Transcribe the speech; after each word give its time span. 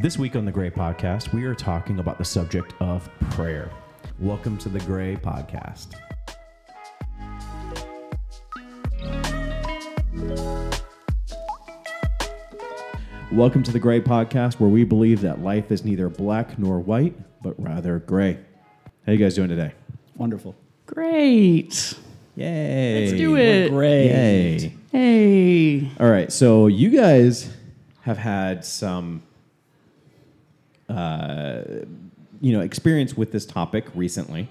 This 0.00 0.16
week 0.16 0.36
on 0.36 0.44
the 0.44 0.52
Gray 0.52 0.70
Podcast, 0.70 1.32
we 1.32 1.42
are 1.42 1.56
talking 1.56 1.98
about 1.98 2.18
the 2.18 2.24
subject 2.24 2.72
of 2.78 3.10
prayer. 3.30 3.68
Welcome 4.20 4.56
to 4.58 4.68
the 4.68 4.78
Gray 4.78 5.16
Podcast. 5.16 5.88
Welcome 13.32 13.64
to 13.64 13.72
the 13.72 13.80
Gray 13.80 14.00
Podcast, 14.00 14.60
where 14.60 14.70
we 14.70 14.84
believe 14.84 15.20
that 15.22 15.42
life 15.42 15.72
is 15.72 15.84
neither 15.84 16.08
black 16.08 16.60
nor 16.60 16.78
white, 16.78 17.16
but 17.42 17.60
rather 17.60 17.98
gray. 17.98 18.38
How 19.04 19.10
you 19.10 19.18
guys 19.18 19.34
doing 19.34 19.48
today? 19.48 19.72
Wonderful. 20.14 20.54
Great. 20.86 21.94
Yay! 22.36 23.06
Let's 23.06 23.18
do 23.18 23.36
it. 23.36 23.70
Great. 23.70 24.06
Yay! 24.06 24.76
Hey. 24.92 25.90
All 25.98 26.08
right, 26.08 26.30
so 26.30 26.68
you 26.68 26.90
guys 26.90 27.52
have 28.02 28.18
had 28.18 28.64
some, 28.64 29.24
uh, 30.88 31.62
you 32.40 32.52
know, 32.52 32.60
experience 32.60 33.16
with 33.16 33.32
this 33.32 33.44
topic 33.44 33.86
recently. 33.94 34.48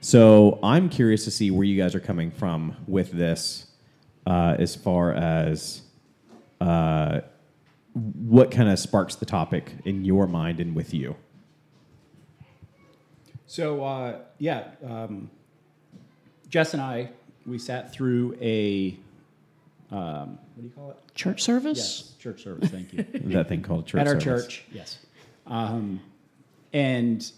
So 0.00 0.58
I'm 0.62 0.88
curious 0.88 1.24
to 1.24 1.30
see 1.30 1.50
where 1.50 1.64
you 1.64 1.80
guys 1.80 1.94
are 1.94 2.00
coming 2.00 2.30
from 2.30 2.76
with 2.86 3.12
this, 3.12 3.66
uh, 4.26 4.56
as 4.58 4.74
far 4.76 5.12
as 5.12 5.82
uh, 6.60 7.20
what 7.94 8.50
kind 8.50 8.68
of 8.68 8.78
sparks 8.78 9.14
the 9.14 9.26
topic 9.26 9.72
in 9.84 10.04
your 10.04 10.26
mind 10.26 10.60
and 10.60 10.74
with 10.74 10.92
you. 10.92 11.16
So 13.46 13.84
uh, 13.84 14.18
yeah, 14.38 14.68
um, 14.84 15.30
Jess 16.48 16.74
and 16.74 16.82
I 16.82 17.10
we 17.46 17.58
sat 17.58 17.92
through 17.92 18.36
a 18.40 18.98
um, 19.90 20.38
what 20.54 20.62
do 20.62 20.62
you 20.64 20.70
call 20.70 20.90
it? 20.90 20.96
Church 21.14 21.42
service? 21.42 21.78
Yes, 21.78 22.14
church 22.18 22.42
service. 22.42 22.70
Thank 22.70 22.92
you. 22.92 23.04
That 23.32 23.48
thing 23.48 23.62
called 23.62 23.86
church 23.86 24.00
At 24.00 24.08
our 24.08 24.20
service. 24.20 24.46
church, 24.46 24.64
yes. 24.72 24.98
Um, 25.46 26.00
and 26.72 27.30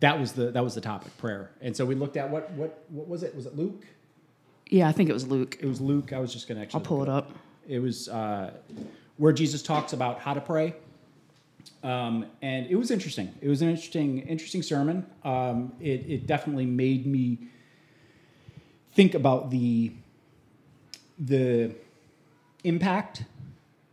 that 0.00 0.18
was 0.18 0.32
the 0.32 0.50
that 0.50 0.62
was 0.62 0.74
the 0.74 0.80
topic, 0.80 1.16
prayer. 1.18 1.50
And 1.60 1.76
so 1.76 1.84
we 1.84 1.94
looked 1.94 2.16
at 2.16 2.28
what 2.30 2.50
what 2.52 2.84
what 2.88 3.08
was 3.08 3.22
it? 3.22 3.34
Was 3.34 3.46
it 3.46 3.56
Luke? 3.56 3.86
Yeah, 4.68 4.88
I 4.88 4.92
think 4.92 5.08
it 5.08 5.12
was 5.12 5.26
Luke. 5.26 5.58
It 5.60 5.66
was 5.66 5.80
Luke. 5.80 6.12
I 6.12 6.18
was 6.18 6.32
just 6.32 6.48
going 6.48 6.56
to 6.56 6.62
actually 6.62 6.80
I'll 6.80 6.86
pull 6.86 7.02
it 7.02 7.08
up. 7.08 7.32
It 7.68 7.78
was 7.78 8.08
uh, 8.08 8.52
where 9.16 9.32
Jesus 9.32 9.62
talks 9.62 9.92
about 9.92 10.20
how 10.20 10.34
to 10.34 10.40
pray, 10.40 10.74
um, 11.82 12.26
and 12.42 12.66
it 12.66 12.76
was 12.76 12.90
interesting. 12.90 13.32
It 13.40 13.48
was 13.48 13.62
an 13.62 13.70
interesting, 13.70 14.18
interesting 14.20 14.62
sermon. 14.62 15.06
Um, 15.24 15.72
it, 15.80 16.04
it 16.08 16.26
definitely 16.26 16.66
made 16.66 17.06
me 17.06 17.38
think 18.94 19.14
about 19.14 19.50
the 19.50 19.92
the 21.18 21.74
impact 22.64 23.24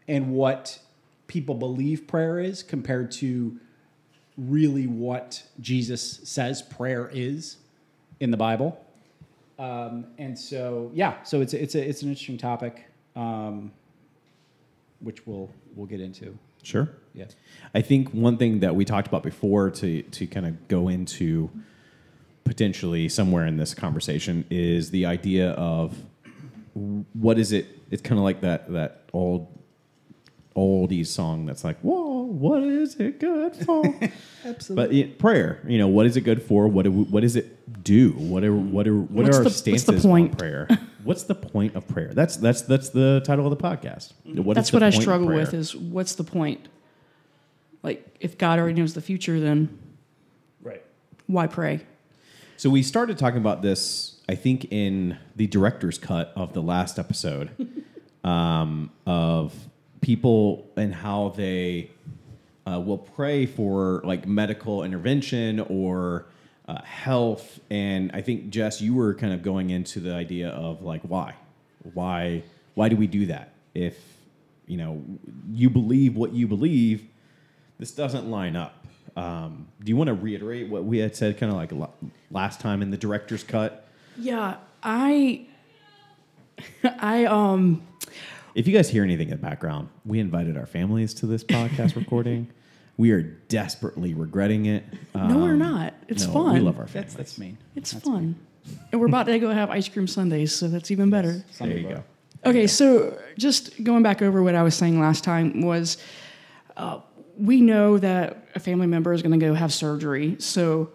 and 0.08 0.34
what 0.34 0.80
people 1.32 1.56
believe 1.56 2.08
prayer 2.08 2.40
is 2.42 2.62
compared 2.62 3.10
to 3.10 3.58
really 4.38 4.86
what 4.86 5.42
Jesus 5.62 6.20
says 6.26 6.62
prayer 6.62 7.10
is 7.14 7.56
in 8.20 8.32
the 8.32 8.38
Bible. 8.38 8.86
Um, 9.58 10.08
and 10.18 10.38
so, 10.38 10.92
yeah, 10.94 11.24
so 11.24 11.40
it's 11.40 11.54
a, 11.54 11.64
it's 11.64 11.76
a, 11.76 11.88
it's 11.88 12.02
an 12.02 12.10
interesting 12.10 12.38
topic, 12.38 12.86
um, 13.16 13.72
which 15.00 15.26
we'll 15.26 15.50
we'll 15.74 15.88
get 15.88 16.02
into. 16.02 16.38
Sure. 16.64 16.90
Yeah. 17.14 17.26
I 17.74 17.82
think 17.82 18.10
one 18.10 18.36
thing 18.36 18.60
that 18.60 18.76
we 18.76 18.84
talked 18.84 19.08
about 19.08 19.24
before 19.24 19.70
to 19.70 20.02
to 20.02 20.28
kind 20.28 20.46
of 20.46 20.68
go 20.68 20.90
into 20.90 21.50
potentially 22.44 23.08
somewhere 23.08 23.46
in 23.46 23.56
this 23.56 23.74
conversation 23.74 24.44
is 24.50 24.92
the 24.92 25.06
idea 25.06 25.52
of 25.52 25.96
what 27.14 27.40
is 27.40 27.54
it? 27.54 27.68
It's 27.90 28.02
kind 28.02 28.20
of 28.20 28.26
like 28.26 28.42
that 28.42 28.70
that 28.74 29.06
old 29.14 29.48
oldies 30.56 31.08
song 31.08 31.46
that's 31.46 31.64
like, 31.64 31.80
"Whoa, 31.80 32.24
what 32.24 32.64
is 32.64 32.96
it 32.96 33.20
good 33.20 33.56
for?" 33.56 33.84
Absolutely. 34.46 34.76
but 34.76 34.94
it, 34.94 35.20
prayer, 35.20 35.62
you 35.68 35.78
know, 35.78 35.88
what 35.88 36.06
is 36.06 36.18
it 36.18 36.22
good 36.22 36.42
for? 36.42 36.68
What 36.68 36.84
do 36.84 36.92
we, 36.92 37.04
what 37.04 37.22
does 37.22 37.36
it 37.36 37.84
do? 37.84 38.12
What 38.12 38.44
are 38.44 38.54
what 38.54 38.88
are 38.88 38.98
what 38.98 39.26
What's 39.26 39.38
are 39.38 39.40
our 39.40 39.44
the- 39.44 39.50
what's 39.50 39.62
the 39.62 39.72
stances 39.72 40.06
on 40.06 40.30
prayer? 40.30 40.68
What's 41.04 41.24
the 41.24 41.36
point 41.36 41.76
of 41.76 41.88
prayer? 41.88 42.14
That's 42.14 42.38
that's 42.38 42.62
that's 42.62 42.90
the 42.90 43.22
title 43.26 43.46
of 43.46 43.58
the 43.58 43.64
podcast. 43.64 44.14
What 44.24 44.52
is 44.52 44.56
That's 44.56 44.70
the 44.72 44.76
what 44.76 44.84
I 44.84 44.92
point 44.92 44.96
of 44.96 45.02
struggle 45.02 45.28
with 45.28 45.54
is 45.54 45.76
what's 45.76 46.16
the 46.16 46.24
point? 46.24 46.68
Like, 47.84 48.16
if 48.20 48.38
God 48.38 48.60
already 48.60 48.80
knows 48.80 48.94
the 48.94 49.02
future, 49.02 49.40
then 49.40 49.80
right. 50.62 50.84
why 51.28 51.48
pray? 51.48 51.82
So 52.58 52.70
we 52.70 52.84
started 52.84 53.18
talking 53.18 53.40
about 53.40 53.64
this, 53.64 54.18
I 54.30 54.36
think, 54.36 54.72
in 54.72 55.18
the 55.36 55.48
director's 55.48 55.98
cut 55.98 56.32
of 56.36 56.54
the 56.54 56.62
last 56.62 57.00
episode 57.00 57.50
um, 58.24 58.92
of 59.08 59.56
people 60.02 60.68
and 60.76 60.94
how 60.94 61.30
they 61.30 61.92
uh, 62.68 62.80
will 62.80 62.98
pray 62.98 63.46
for 63.46 64.02
like 64.04 64.28
medical 64.28 64.84
intervention 64.84 65.60
or 65.60 66.26
uh, 66.68 66.82
health. 66.84 67.60
And 67.70 68.12
I 68.14 68.22
think 68.22 68.50
Jess, 68.50 68.82
you 68.82 68.94
were 68.94 69.14
kind 69.14 69.34
of 69.34 69.42
going 69.42 69.70
into 69.70 70.00
the 70.00 70.14
idea 70.14 70.50
of 70.50 70.82
like 70.82 71.02
why, 71.04 71.36
why, 71.94 72.44
why 72.74 72.90
do 72.90 72.96
we 72.96 73.08
do 73.08 73.28
that? 73.28 73.54
If 73.74 73.98
you 74.68 74.78
know 74.78 75.04
you 75.52 75.70
believe 75.70 76.16
what 76.16 76.34
you 76.34 76.48
believe, 76.48 77.08
this 77.80 77.92
doesn't 77.92 78.30
line 78.30 78.56
up. 78.56 78.86
Um, 79.16 79.68
do 79.84 79.90
you 79.90 79.98
want 79.98 80.08
to 80.08 80.14
reiterate 80.14 80.70
what 80.70 80.86
we 80.86 81.00
had 81.00 81.16
said, 81.16 81.38
kind 81.38 81.52
of 81.52 81.58
like 81.58 81.72
last 82.30 82.60
time 82.60 82.82
in 82.82 82.92
the 82.92 82.98
director's 82.98 83.44
cut? 83.44 83.88
Yeah, 84.18 84.58
I, 84.84 85.48
I 86.84 87.26
um, 87.26 87.86
If 88.56 88.68
you 88.68 88.74
guys 88.74 88.90
hear 88.90 89.04
anything 89.04 89.30
in 89.30 89.36
the 89.38 89.42
background, 89.42 89.90
we 90.06 90.20
invited 90.20 90.58
our 90.58 90.66
families 90.66 91.14
to 91.16 91.26
this 91.26 91.44
podcast 91.44 91.96
recording. 92.02 92.50
We 92.98 93.12
are 93.12 93.22
desperately 93.22 94.14
regretting 94.14 94.66
it. 94.66 94.84
no, 95.16 95.38
we're 95.40 95.54
Um, 95.54 95.60
not. 95.60 95.94
It's 96.08 96.26
no, 96.28 96.34
fun. 96.34 96.54
We 96.56 96.60
love 96.60 96.78
our 96.78 96.86
That's 96.86 96.94
families. 97.14 97.14
that's 97.16 97.38
mean. 97.38 97.58
It's 97.76 97.94
fun, 97.94 98.36
and 98.92 99.00
we're 99.00 99.08
about 99.08 99.26
to 99.28 99.40
go 99.40 99.50
have 99.52 99.70
ice 99.70 99.88
cream 99.88 100.08
sundaes, 100.08 100.54
so 100.54 100.68
that's 100.68 100.92
even 100.92 101.10
better. 101.10 101.44
There 101.60 101.78
you 101.78 101.88
go. 101.88 102.04
Okay, 102.46 102.68
so 102.68 103.18
just 103.38 103.82
going 103.84 104.04
back 104.04 104.22
over 104.22 104.44
what 104.44 104.56
I 104.56 104.64
was 104.64 104.76
saying 104.76 105.00
last 105.00 105.24
time 105.24 105.62
was 105.62 105.98
uh, 106.76 107.00
we 107.38 107.62
know 107.62 107.98
that 108.00 108.50
a 108.56 108.60
family 108.60 108.88
member 108.88 109.14
is 109.14 109.22
going 109.22 109.40
to 109.40 109.44
go 109.46 109.54
have 109.54 109.72
surgery. 109.72 110.36
So, 110.40 110.90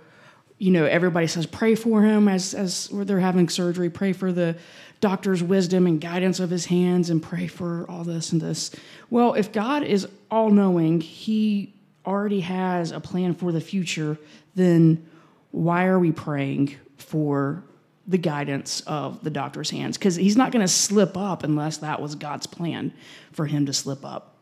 you 0.59 0.73
know, 0.73 0.85
everybody 0.85 1.27
says 1.29 1.47
pray 1.47 1.75
for 1.77 2.03
him 2.03 2.27
as, 2.29 2.53
as 2.53 2.89
they're 2.93 3.21
having 3.21 3.49
surgery, 3.49 3.91
pray 3.91 4.13
for 4.13 4.33
the 4.33 4.57
doctor's 5.01 5.43
wisdom 5.43 5.87
and 5.87 6.01
guidance 6.01 6.41
of 6.41 6.51
his 6.51 6.67
hands, 6.67 7.11
and 7.11 7.23
pray 7.23 7.47
for 7.47 7.85
all 7.89 8.05
this 8.05 8.33
and 8.33 8.41
this. 8.41 8.71
Well, 9.11 9.35
if 9.35 9.53
God 9.53 9.83
is 9.83 10.09
all 10.31 10.51
knowing, 10.51 11.01
he 11.01 11.75
already 12.05 12.41
has 12.41 12.93
a 12.93 13.01
plan 13.01 13.35
for 13.35 13.53
the 13.53 13.61
future, 13.61 14.17
then 14.55 15.07
why 15.51 15.87
are 15.87 15.99
we 15.99 16.13
praying 16.13 16.77
for 16.97 17.65
the 18.07 18.19
guidance 18.19 18.83
of 18.83 19.23
the 19.23 19.31
doctor's 19.31 19.71
hands? 19.71 19.99
Because 19.99 20.17
he's 20.17 20.37
not 20.37 20.53
going 20.53 20.65
to 20.65 20.73
slip 20.73 21.17
up 21.17 21.43
unless 21.43 21.79
that 21.79 22.01
was 22.01 22.15
God's 22.15 22.47
plan 22.47 22.93
for 23.33 23.47
him 23.47 23.67
to 23.67 23.73
slip 23.73 24.05
up. 24.05 24.37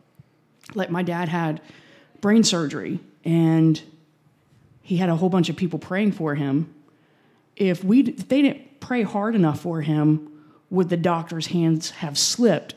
Like 0.75 0.91
my 0.91 1.03
dad 1.03 1.28
had 1.28 1.60
brain 2.21 2.44
surgery 2.44 3.00
and 3.25 3.81
he 4.82 4.97
had 4.98 5.09
a 5.09 5.16
whole 5.16 5.28
bunch 5.28 5.48
of 5.48 5.56
people 5.56 5.78
praying 5.78 6.12
for 6.12 6.34
him. 6.34 6.75
If 7.56 7.84
we 7.84 8.00
if 8.00 8.28
they 8.28 8.42
didn't 8.42 8.81
pray 8.81 9.03
hard 9.03 9.34
enough 9.34 9.60
for 9.60 9.81
him, 9.81 10.34
would 10.74 10.88
the 10.88 10.96
doctor's 10.96 11.46
hands 11.48 11.90
have 11.90 12.18
slipped, 12.18 12.74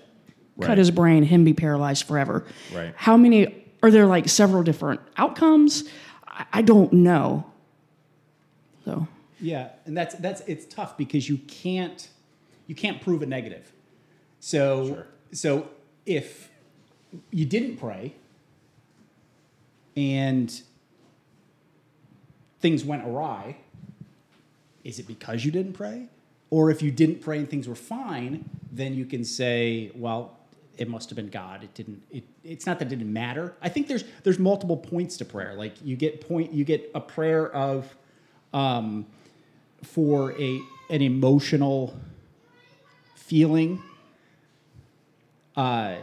Right. 0.56 0.68
cut 0.68 0.78
his 0.78 0.90
brain, 0.92 1.24
him 1.24 1.44
be 1.44 1.54
paralyzed 1.54 2.06
forever? 2.06 2.44
Right. 2.74 2.94
How 2.96 3.16
many 3.18 3.66
are 3.84 3.92
there 3.92 4.06
like 4.08 4.28
several 4.30 4.64
different 4.64 5.02
outcomes? 5.18 5.84
I, 6.28 6.46
I 6.54 6.62
don't 6.62 6.92
know. 6.94 7.46
So 8.86 9.08
Yeah, 9.40 9.70
and 9.86 9.96
that's 9.96 10.16
that's 10.16 10.42
it's 10.48 10.66
tough 10.66 10.98
because 10.98 11.28
you 11.30 11.38
can't 11.40 12.08
you 12.68 12.74
can't 12.76 13.02
prove 13.02 13.22
a 13.22 13.26
negative. 13.26 13.72
So 14.40 15.04
so 15.32 15.70
if 16.06 16.50
you 17.32 17.46
didn't 17.46 17.78
pray 17.78 18.16
and 19.96 20.62
things 22.60 22.84
went 22.84 23.06
awry, 23.06 23.58
is 24.84 25.00
it 25.00 25.08
because 25.08 25.44
you 25.46 25.52
didn't 25.52 25.74
pray? 25.74 26.08
Or 26.50 26.72
if 26.72 26.82
you 26.82 26.92
didn't 26.92 27.22
pray 27.22 27.40
and 27.40 27.50
things 27.50 27.68
were 27.68 27.76
fine, 27.76 28.50
then 28.72 28.94
you 28.96 29.06
can 29.06 29.24
say, 29.26 29.92
well, 29.96 30.38
it 30.78 30.88
must 30.90 31.10
have 31.10 31.16
been 31.18 31.30
God. 31.30 31.64
It 31.64 31.74
didn't. 31.74 32.04
It, 32.12 32.24
it's 32.44 32.66
not 32.66 32.80
that 32.80 32.86
it 32.88 32.90
didn't 32.90 33.12
matter. 33.12 33.56
I 33.62 33.70
think 33.70 33.88
there's 33.88 34.04
there's 34.24 34.40
multiple 34.40 34.78
points 34.78 35.18
to 35.18 35.26
prayer. 35.26 35.56
Like 35.56 35.74
you 35.84 35.96
get 35.96 36.22
point 36.28 36.54
you 36.54 36.64
get 36.64 36.92
a 36.96 37.02
prayer 37.02 37.52
of 37.54 37.96
um, 38.54 39.06
for 39.84 40.34
a 40.40 40.62
an 40.90 41.02
emotional 41.02 42.00
feeling 43.16 43.82
uh, 45.56 45.96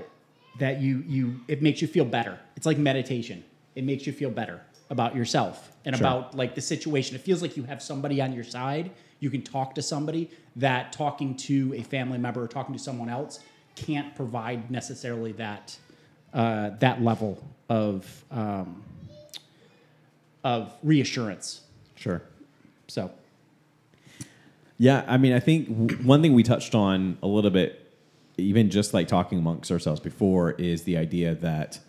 that 0.59 0.81
you 0.81 1.05
you 1.07 1.41
it 1.49 1.63
makes 1.63 1.81
you 1.83 1.89
feel 1.89 2.05
better. 2.05 2.39
It's 2.57 2.67
like 2.67 2.79
meditation. 2.79 3.45
It 3.75 3.85
makes 3.85 4.07
you 4.07 4.13
feel 4.13 4.31
better 4.31 4.61
about 4.91 5.17
yourself 5.17 5.73
and 5.85 5.97
Sure. 5.97 6.07
about 6.07 6.37
like 6.37 6.55
the 6.55 6.61
situation. 6.61 7.15
It 7.17 7.23
feels 7.23 7.43
like 7.43 7.57
you 7.57 7.65
have 7.65 7.83
somebody 7.83 8.21
on 8.21 8.33
your 8.33 8.45
side. 8.45 8.91
You 9.25 9.31
can 9.31 9.41
talk 9.41 9.75
to 9.77 9.83
somebody 9.83 10.31
that 10.57 10.93
talking 10.93 11.35
to 11.49 11.73
a 11.75 11.83
family 11.83 12.19
member 12.19 12.43
or 12.43 12.47
talking 12.47 12.75
to 12.75 12.79
someone 12.79 13.09
else 13.09 13.41
can't 13.75 14.15
provide 14.15 14.71
necessarily 14.71 15.33
that 15.33 15.77
uh, 16.35 16.71
that 16.81 17.03
level 17.03 17.43
of 17.71 18.25
um, 18.31 18.83
of 20.45 20.75
reassurance. 20.83 21.63
Sure. 21.97 22.21
So 22.87 23.11
Yeah, 24.77 25.05
I 25.07 25.17
mean, 25.17 25.33
I 25.33 25.41
think 25.41 25.69
w- 25.69 26.07
one 26.07 26.21
thing 26.21 26.35
we 26.35 26.43
touched 26.43 26.75
on 26.75 27.17
a 27.23 27.27
little 27.27 27.51
bit, 27.51 27.91
even 28.37 28.69
just 28.69 28.93
like 28.93 29.09
talking 29.09 29.39
amongst 29.39 29.73
ourselves 29.73 30.01
before, 30.01 30.51
is 30.53 30.83
the 30.83 30.99
idea 30.99 31.35
that 31.37 31.81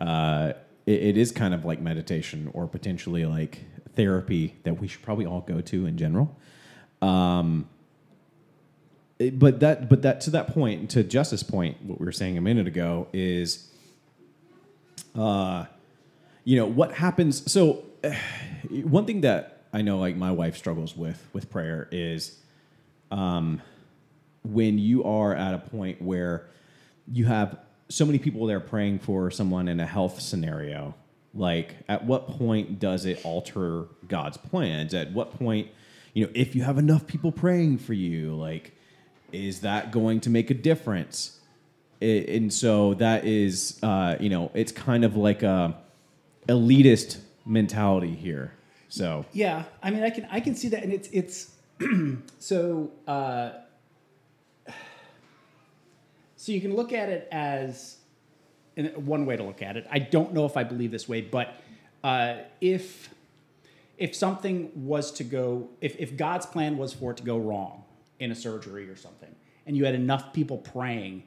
uh, 0.00 0.54
it, 0.86 1.02
it 1.02 1.16
is 1.16 1.30
kind 1.30 1.54
of 1.54 1.64
like 1.64 1.80
meditation 1.80 2.50
or 2.52 2.66
potentially 2.66 3.26
like 3.26 3.64
therapy 3.94 4.56
that 4.64 4.80
we 4.80 4.88
should 4.88 5.02
probably 5.02 5.24
all 5.24 5.42
go 5.42 5.60
to 5.60 5.86
in 5.86 5.96
general. 5.96 6.36
Um, 7.04 7.68
it- 9.18 9.38
but 9.38 9.60
that, 9.60 9.88
but 9.88 10.02
that 10.02 10.20
to 10.22 10.30
that 10.30 10.48
point, 10.48 10.90
to 10.90 11.04
Jess's 11.04 11.42
point, 11.42 11.76
what 11.84 12.00
we 12.00 12.06
were 12.06 12.12
saying 12.12 12.38
a 12.38 12.40
minute 12.40 12.66
ago 12.66 13.08
is, 13.12 13.70
uh, 15.14 15.66
you 16.44 16.56
know, 16.56 16.66
what 16.66 16.92
happens. 16.92 17.50
So, 17.50 17.84
one 18.70 19.04
thing 19.06 19.20
that 19.22 19.62
I 19.72 19.82
know, 19.82 19.98
like 19.98 20.16
my 20.16 20.30
wife 20.30 20.56
struggles 20.56 20.96
with 20.96 21.28
with 21.32 21.50
prayer 21.50 21.88
is, 21.92 22.38
um, 23.10 23.60
when 24.42 24.78
you 24.78 25.04
are 25.04 25.34
at 25.34 25.54
a 25.54 25.58
point 25.58 26.00
where 26.02 26.46
you 27.12 27.24
have 27.26 27.58
so 27.88 28.04
many 28.06 28.18
people 28.18 28.46
there 28.46 28.60
praying 28.60 28.98
for 28.98 29.30
someone 29.30 29.68
in 29.68 29.78
a 29.80 29.86
health 29.86 30.20
scenario. 30.20 30.94
Like, 31.34 31.74
at 31.88 32.04
what 32.04 32.28
point 32.28 32.78
does 32.78 33.04
it 33.04 33.24
alter 33.24 33.84
God's 34.08 34.36
plans? 34.36 34.94
At 34.94 35.12
what 35.12 35.36
point, 35.38 35.68
you 36.14 36.24
know, 36.24 36.30
if 36.34 36.54
you 36.54 36.62
have 36.62 36.78
enough 36.78 37.06
people 37.06 37.30
praying 37.32 37.78
for 37.78 37.92
you, 37.92 38.34
like, 38.34 38.72
is 39.32 39.60
that 39.60 39.90
going 39.92 40.20
to 40.20 40.30
make 40.30 40.50
a 40.50 40.54
difference? 40.54 41.40
I- 42.00 42.24
and 42.28 42.52
so 42.52 42.94
that 42.94 43.24
is, 43.26 43.78
uh, 43.82 44.16
you 44.20 44.28
know, 44.30 44.50
it's 44.54 44.72
kind 44.72 45.04
of 45.04 45.16
like 45.16 45.42
a 45.42 45.76
elitist 46.48 47.18
mentality 47.44 48.14
here. 48.14 48.52
So 48.88 49.24
Yeah, 49.32 49.64
I 49.82 49.90
mean, 49.90 50.04
I 50.04 50.10
can 50.10 50.26
I 50.30 50.40
can 50.40 50.54
see 50.54 50.68
that, 50.68 50.82
and 50.84 50.92
it's 50.92 51.08
it's 51.12 51.50
so 52.38 52.90
uh, 53.08 53.50
so 56.36 56.52
you 56.52 56.60
can 56.60 56.74
look 56.76 56.92
at 56.92 57.08
it 57.08 57.28
as 57.32 57.96
one 58.96 59.26
way 59.26 59.36
to 59.36 59.42
look 59.42 59.62
at 59.62 59.76
it. 59.76 59.86
I 59.90 59.98
don't 59.98 60.32
know 60.32 60.46
if 60.46 60.56
I 60.56 60.64
believe 60.64 60.90
this 60.90 61.08
way, 61.08 61.20
but 61.22 61.54
uh, 62.02 62.36
if 62.60 63.08
if 63.98 64.14
something 64.14 64.70
was 64.74 65.12
to 65.12 65.24
go, 65.24 65.68
if 65.80 65.96
if 65.98 66.16
God's 66.16 66.46
plan 66.46 66.76
was 66.76 66.92
for 66.92 67.10
it 67.12 67.16
to 67.18 67.22
go 67.22 67.38
wrong 67.38 67.84
in 68.18 68.30
a 68.30 68.34
surgery 68.34 68.88
or 68.88 68.96
something, 68.96 69.34
and 69.66 69.76
you 69.76 69.84
had 69.84 69.94
enough 69.94 70.32
people 70.32 70.58
praying, 70.58 71.22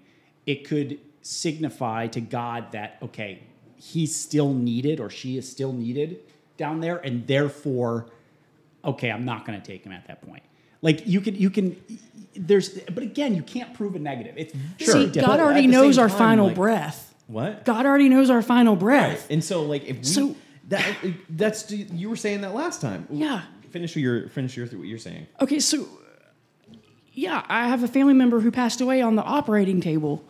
it 0.46 0.68
could 0.68 1.00
signify 1.22 2.08
to 2.08 2.22
God 2.22 2.72
that 2.72 2.98
okay, 3.02 3.44
he's 3.76 4.16
still 4.16 4.54
needed 4.54 5.00
or 5.00 5.10
she 5.10 5.38
is 5.38 5.50
still 5.50 5.74
needed 5.74 6.20
down 6.58 6.80
there, 6.82 6.98
and 6.98 7.28
therefore, 7.28 8.08
okay, 8.84 9.12
I'm 9.12 9.26
not 9.26 9.46
going 9.46 9.60
to 9.62 9.66
take 9.66 9.84
him 9.86 9.92
at 9.92 10.08
that 10.08 10.22
point. 10.22 10.44
Like 10.82 11.08
you 11.08 11.22
can 11.22 11.36
you 11.36 11.50
can 11.50 11.76
there's 12.36 12.70
but 12.94 13.02
again 13.04 13.36
you 13.36 13.44
can't 13.44 13.74
prove 13.74 13.96
a 13.96 14.00
negative. 14.00 14.36
It's 14.38 14.54
very 14.54 14.92
See, 14.92 15.06
difficult. 15.08 15.26
God 15.26 15.40
already 15.40 15.68
knows 15.68 15.98
our 15.98 16.10
time, 16.10 16.18
final 16.18 16.48
like- 16.48 16.56
breath. 16.56 17.16
what? 17.28 17.66
God 17.66 17.86
already 17.86 18.10
knows 18.10 18.30
our 18.30 18.42
final 18.42 18.76
breath. 18.76 19.28
And 19.30 19.44
so, 19.44 19.64
like, 19.64 19.86
if 19.86 19.98
we 19.98 20.04
So- 20.04 20.36
that 20.68 20.96
that's 21.30 21.72
you 21.72 22.10
were 22.10 22.16
saying 22.16 22.42
that 22.42 22.54
last 22.54 22.82
time. 22.82 23.08
Yeah. 23.10 23.44
Finish 23.72 23.96
your 23.96 24.30
finish 24.30 24.56
your 24.58 24.68
through 24.68 24.80
what 24.80 24.88
you're 24.88 24.98
saying. 24.98 25.28
Okay, 25.42 25.60
so 25.60 25.88
yeah, 27.14 27.44
I 27.50 27.68
have 27.68 27.84
a 27.84 27.88
family 27.88 28.14
member 28.14 28.40
who 28.40 28.52
passed 28.52 28.82
away 28.82 29.02
on 29.02 29.16
the 29.16 29.24
operating 29.24 29.82
table. 29.82 30.24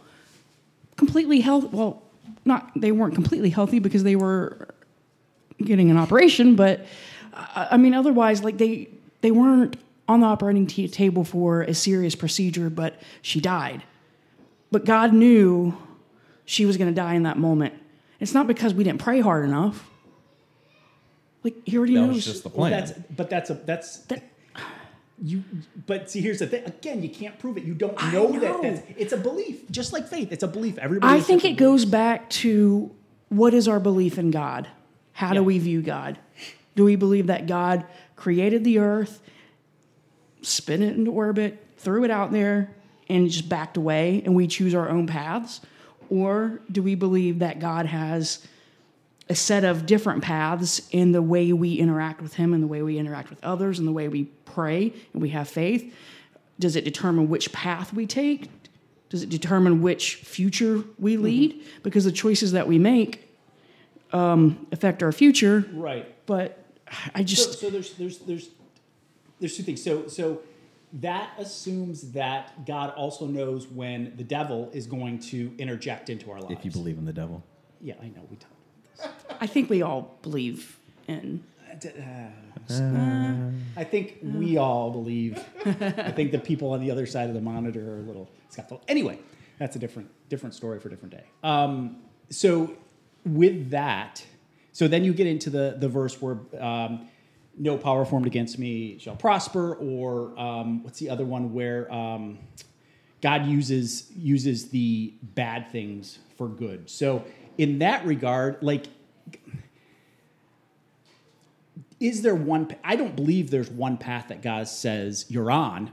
Completely 0.96 1.42
healthy. 1.42 1.68
Well, 1.72 2.02
not 2.46 2.72
they 2.76 2.92
weren't 2.92 3.14
completely 3.14 3.50
healthy 3.50 3.80
because 3.80 4.04
they 4.04 4.16
were 4.16 4.70
getting 5.64 5.92
an 5.92 5.98
operation, 5.98 6.56
but 6.56 6.86
I, 7.34 7.70
I 7.72 7.78
mean, 7.78 7.94
otherwise, 7.94 8.44
like 8.44 8.58
they 8.58 8.90
they 9.22 9.32
weren't 9.32 9.78
on 10.08 10.22
the 10.22 10.28
operating 10.28 10.66
t- 10.68 10.88
table 10.88 11.24
for 11.24 11.62
a 11.64 11.74
serious 11.74 12.16
procedure, 12.16 12.70
but 12.70 13.00
she 13.22 13.42
died. 13.42 13.84
But 14.72 14.86
God 14.86 15.14
knew 15.14 15.78
she 16.46 16.66
was 16.66 16.78
going 16.78 16.90
to 16.90 16.96
die 16.96 17.16
in 17.16 17.24
that 17.24 17.38
moment. 17.38 17.74
It's 18.20 18.34
not 18.34 18.48
because 18.48 18.74
we 18.74 18.84
didn't 18.84 19.02
pray 19.02 19.20
hard 19.20 19.46
enough. 19.46 19.90
Like 21.44 21.56
he 21.66 21.78
already 21.78 21.94
That 21.96 22.02
knows. 22.08 22.16
was 22.16 22.26
just 22.26 22.44
the 22.44 22.50
Well, 22.50 22.70
plan. 22.70 22.72
that's 22.72 22.92
but 23.16 23.30
that's 23.30 23.50
a 23.50 23.54
that's 23.54 23.98
That- 24.06 24.24
you. 25.24 25.44
But 25.86 26.10
see, 26.12 26.22
here's 26.22 26.40
the 26.40 26.48
thing. 26.48 26.66
Again, 26.66 27.02
you 27.04 27.10
can't 27.10 27.38
prove 27.40 27.58
it. 27.58 27.64
You 27.64 27.74
don't 27.74 27.96
know, 28.14 28.30
know. 28.30 28.40
that. 28.40 28.62
That's, 28.62 28.82
it's 28.98 29.14
a 29.14 29.18
belief, 29.18 29.70
just 29.72 29.94
like 29.94 30.08
faith. 30.08 30.32
It's 30.32 30.44
a 30.44 30.48
belief. 30.48 30.78
Everybody. 30.78 31.14
I 31.16 31.20
think 31.22 31.40
it 31.46 31.50
different 31.54 31.60
goes 31.60 31.86
back 31.86 32.30
to 32.32 32.92
what 33.30 33.54
is 33.54 33.68
our 33.68 33.80
belief 33.80 34.18
in 34.18 34.32
God? 34.32 34.68
How 35.14 35.34
do 35.34 35.44
we 35.44 35.58
view 35.60 35.82
God? 35.82 36.20
Do 36.76 36.84
we 36.86 36.96
believe 36.96 37.28
that 37.28 37.48
God 37.48 37.86
created 38.16 38.64
the 38.64 38.78
earth, 38.80 39.20
spin 40.42 40.82
it 40.84 40.96
into 40.96 41.12
orbit, 41.12 41.64
threw 41.78 42.04
it 42.04 42.12
out 42.12 42.32
there, 42.32 42.76
and 43.10 43.30
just 43.30 43.50
backed 43.50 43.78
away, 43.78 44.22
and 44.26 44.36
we 44.36 44.48
choose 44.48 44.76
our 44.76 44.90
own 44.90 45.08
paths? 45.08 45.62
Or 46.10 46.62
do 46.72 46.82
we 46.84 46.96
believe 46.96 47.40
that 47.40 47.60
God 47.60 47.86
has 47.88 48.46
a 49.30 49.36
set 49.36 49.64
of 49.64 49.86
different 49.86 50.24
paths 50.24 50.88
in 50.92 51.12
the 51.12 51.22
way 51.22 51.52
we 51.54 51.76
interact 51.76 52.22
with 52.22 52.36
Him 52.36 52.54
and 52.54 52.64
the 52.64 52.68
way 52.68 52.82
we 52.82 52.98
interact 52.98 53.30
with 53.30 53.44
others 53.44 53.80
and 53.80 53.88
the 53.88 53.92
way 53.92 54.08
we 54.08 54.26
pray 54.46 54.94
and 55.14 55.22
we 55.22 55.30
have 55.30 55.48
faith? 55.48 55.94
Does 56.60 56.76
it 56.76 56.84
determine 56.84 57.30
which 57.30 57.52
path 57.52 57.94
we 57.94 58.08
take? 58.08 58.50
Does 59.10 59.24
it 59.24 59.30
determine 59.30 59.82
which 59.82 60.16
future 60.16 60.84
we 61.00 61.18
lead? 61.18 61.64
Because 61.84 62.04
the 62.04 62.12
choices 62.12 62.52
that 62.54 62.68
we 62.68 62.78
make 62.78 63.30
um, 64.12 64.68
affect 64.72 65.04
our 65.04 65.12
future. 65.12 65.66
Right. 65.74 66.14
But 66.26 66.64
I 67.14 67.24
just, 67.24 67.60
so 67.60 67.70
there's 67.70 67.94
there's 67.94 68.20
there's 68.20 68.50
there's 69.40 69.56
two 69.56 69.64
things. 69.64 69.84
So 69.84 70.08
so 70.08 70.42
that 70.94 71.32
assumes 71.38 72.12
that 72.14 72.66
God 72.66 72.94
also 72.96 73.26
knows 73.26 73.68
when 73.68 74.14
the 74.16 74.24
devil 74.24 74.70
is 74.74 74.88
going 74.88 75.20
to 75.20 75.54
interject 75.58 76.10
into 76.10 76.32
our 76.32 76.40
lives. 76.40 76.54
if 76.58 76.66
you 76.66 76.72
believe 76.72 76.98
in 76.98 77.06
the 77.06 77.14
devil. 77.14 77.44
Yeah, 77.82 77.96
I 78.02 78.08
know. 78.08 78.26
We 78.30 78.38
talked. 78.38 78.54
I 79.40 79.48
think 79.48 79.70
we 79.70 79.82
all 79.82 80.18
believe 80.22 80.78
in. 81.08 81.44
I 83.78 83.84
think 83.84 84.18
we 84.22 84.58
all 84.58 84.92
believe. 84.92 85.44
I 85.66 86.12
think 86.12 86.32
the 86.32 86.40
people 86.40 86.72
on 86.72 86.80
the 86.80 86.92
other 86.92 87.06
side 87.06 87.30
of 87.30 87.36
the 87.36 87.42
monitor 87.42 87.94
are 87.94 88.00
a 88.00 88.04
little 88.04 88.30
skeptical. 88.50 88.84
Anyway, 88.88 89.20
that's 89.60 89.76
a 89.76 89.80
different 89.80 90.10
different 90.30 90.56
story 90.56 90.80
for 90.80 90.88
a 90.88 90.92
different 90.92 91.14
day. 91.14 91.24
Um, 91.44 91.98
so 92.30 92.76
with 93.26 93.70
that, 93.70 94.26
so 94.74 94.88
then 94.88 95.04
you 95.04 95.14
get 95.14 95.28
into 95.28 95.50
the 95.50 95.76
the 95.80 95.88
verse 95.88 96.22
where 96.22 96.40
um, 96.60 97.08
no 97.58 97.78
power 97.78 98.06
formed 98.06 98.28
against 98.28 98.60
me 98.60 98.98
shall 99.00 99.16
prosper, 99.16 99.76
or 99.76 100.38
um, 100.40 100.84
what's 100.84 101.00
the 101.00 101.10
other 101.10 101.26
one 101.26 101.54
where 101.54 101.92
um, 101.94 102.40
God 103.22 103.46
uses 103.46 104.12
uses 104.16 104.70
the 104.70 105.14
bad 105.22 105.72
things 105.72 106.20
for 106.38 106.48
good. 106.48 106.90
So 106.90 107.24
in 107.58 107.80
that 107.80 108.06
regard, 108.06 108.58
like 108.62 108.88
is 112.00 112.22
there 112.22 112.36
one 112.36 112.76
i 112.84 112.96
don't 112.96 113.16
believe 113.16 113.50
there's 113.50 113.70
one 113.70 113.98
path 113.98 114.28
that 114.28 114.42
god 114.42 114.68
says 114.68 115.26
you're 115.30 115.52
on. 115.52 115.92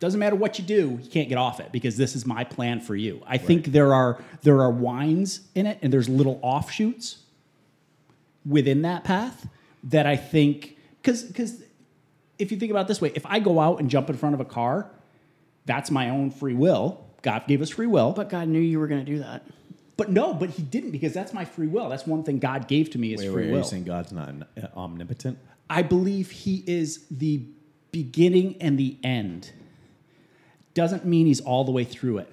Doesn't 0.00 0.20
matter 0.20 0.36
what 0.36 0.60
you 0.60 0.64
do 0.64 0.98
you 1.02 1.10
can't 1.10 1.28
get 1.28 1.38
off 1.38 1.58
it 1.58 1.72
because 1.72 1.96
this 1.96 2.14
is 2.14 2.24
my 2.24 2.44
plan 2.44 2.80
for 2.80 2.94
you. 2.94 3.20
I 3.26 3.36
think 3.36 3.66
there 3.66 3.92
are 3.92 4.22
there 4.42 4.60
are 4.60 4.70
wines 4.70 5.40
in 5.54 5.66
it 5.66 5.78
and 5.82 5.92
there's 5.92 6.08
little 6.08 6.38
offshoots 6.42 7.18
within 8.46 8.82
that 8.82 9.04
path 9.04 9.48
that 9.84 10.06
i 10.06 10.16
think 10.16 10.76
because 11.02 11.24
because 11.24 11.62
if 12.38 12.52
you 12.52 12.58
think 12.58 12.70
about 12.70 12.82
it 12.82 12.88
this 12.88 13.00
way 13.00 13.12
if 13.14 13.26
i 13.26 13.38
go 13.38 13.60
out 13.60 13.80
and 13.80 13.90
jump 13.90 14.08
in 14.08 14.16
front 14.16 14.34
of 14.34 14.40
a 14.40 14.44
car 14.44 14.90
that's 15.68 15.90
my 15.90 16.08
own 16.08 16.30
free 16.30 16.54
will. 16.54 17.04
God 17.20 17.46
gave 17.46 17.60
us 17.60 17.68
free 17.68 17.86
will. 17.86 18.12
But 18.12 18.30
God 18.30 18.48
knew 18.48 18.58
you 18.58 18.80
were 18.80 18.88
going 18.88 19.04
to 19.04 19.12
do 19.12 19.18
that. 19.18 19.44
But 19.98 20.10
no 20.10 20.32
but 20.32 20.48
he 20.48 20.62
didn't 20.62 20.90
because 20.92 21.12
that's 21.12 21.34
my 21.34 21.44
free 21.44 21.66
will 21.66 21.90
that's 21.90 22.06
one 22.06 22.22
thing 22.24 22.38
god 22.38 22.66
gave 22.68 22.88
to 22.88 22.98
me 22.98 23.12
is 23.12 23.20
Wait, 23.20 23.30
free 23.30 23.42
wait, 23.42 23.48
are 23.48 23.52
will 23.52 23.58
you 23.58 23.64
saying 23.64 23.84
God's 23.84 24.12
not 24.12 24.30
uh, 24.30 24.66
omnipotent? 24.74 25.38
I 25.68 25.82
believe 25.82 26.30
he 26.30 26.64
is 26.66 27.04
the 27.10 27.42
beginning 27.92 28.56
and 28.60 28.78
the 28.78 28.96
end. 29.04 29.52
Doesn't 30.74 31.04
mean 31.04 31.26
he's 31.26 31.40
all 31.40 31.64
the 31.64 31.72
way 31.72 31.84
through 31.84 32.18
it. 32.18 32.32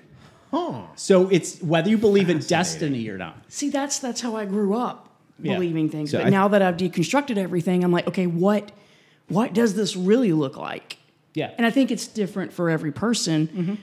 Huh. 0.51 0.83
So 0.95 1.27
it's 1.29 1.61
whether 1.61 1.89
you 1.89 1.97
believe 1.97 2.29
in 2.29 2.39
destiny 2.39 3.09
or 3.09 3.17
not. 3.17 3.35
See, 3.49 3.69
that's 3.69 3.99
that's 3.99 4.21
how 4.21 4.35
I 4.37 4.45
grew 4.45 4.75
up 4.75 5.09
Yeah. 5.41 5.55
believing 5.55 5.89
things. 5.89 6.11
So 6.11 6.19
but 6.19 6.27
I- 6.27 6.29
now 6.29 6.47
that 6.49 6.61
I've 6.61 6.77
deconstructed 6.77 7.37
everything, 7.37 7.83
I'm 7.83 7.91
like, 7.91 8.07
okay, 8.07 8.27
what 8.27 8.71
what 9.27 9.53
does 9.53 9.73
this 9.73 9.95
really 9.95 10.31
look 10.31 10.55
like? 10.55 10.97
Yeah. 11.33 11.51
And 11.57 11.65
I 11.65 11.71
think 11.71 11.91
it's 11.91 12.07
different 12.07 12.53
for 12.53 12.69
every 12.69 12.91
person. 12.91 13.79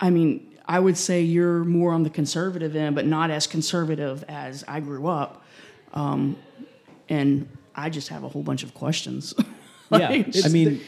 I 0.00 0.10
mean, 0.10 0.49
I 0.66 0.78
would 0.78 0.96
say 0.96 1.22
you're 1.22 1.64
more 1.64 1.92
on 1.92 2.02
the 2.02 2.10
conservative 2.10 2.76
end, 2.76 2.94
but 2.94 3.06
not 3.06 3.30
as 3.30 3.46
conservative 3.46 4.24
as 4.28 4.64
I 4.68 4.80
grew 4.80 5.06
up. 5.06 5.44
Um, 5.92 6.36
and 7.08 7.48
I 7.74 7.90
just 7.90 8.08
have 8.08 8.22
a 8.24 8.28
whole 8.28 8.42
bunch 8.42 8.62
of 8.62 8.74
questions. 8.74 9.34
yeah. 9.90 10.08
Like, 10.10 10.28
It's 10.28 10.44
I 10.44 10.48
mean- 10.48 10.78
the- 10.78 10.80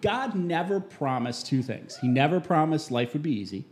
God 0.00 0.36
never 0.36 0.78
promised 0.78 1.46
two 1.46 1.60
things. 1.60 1.96
He 1.96 2.06
never 2.06 2.38
promised 2.38 2.92
life 2.92 3.14
would 3.14 3.22
be 3.22 3.32
easy, 3.32 3.64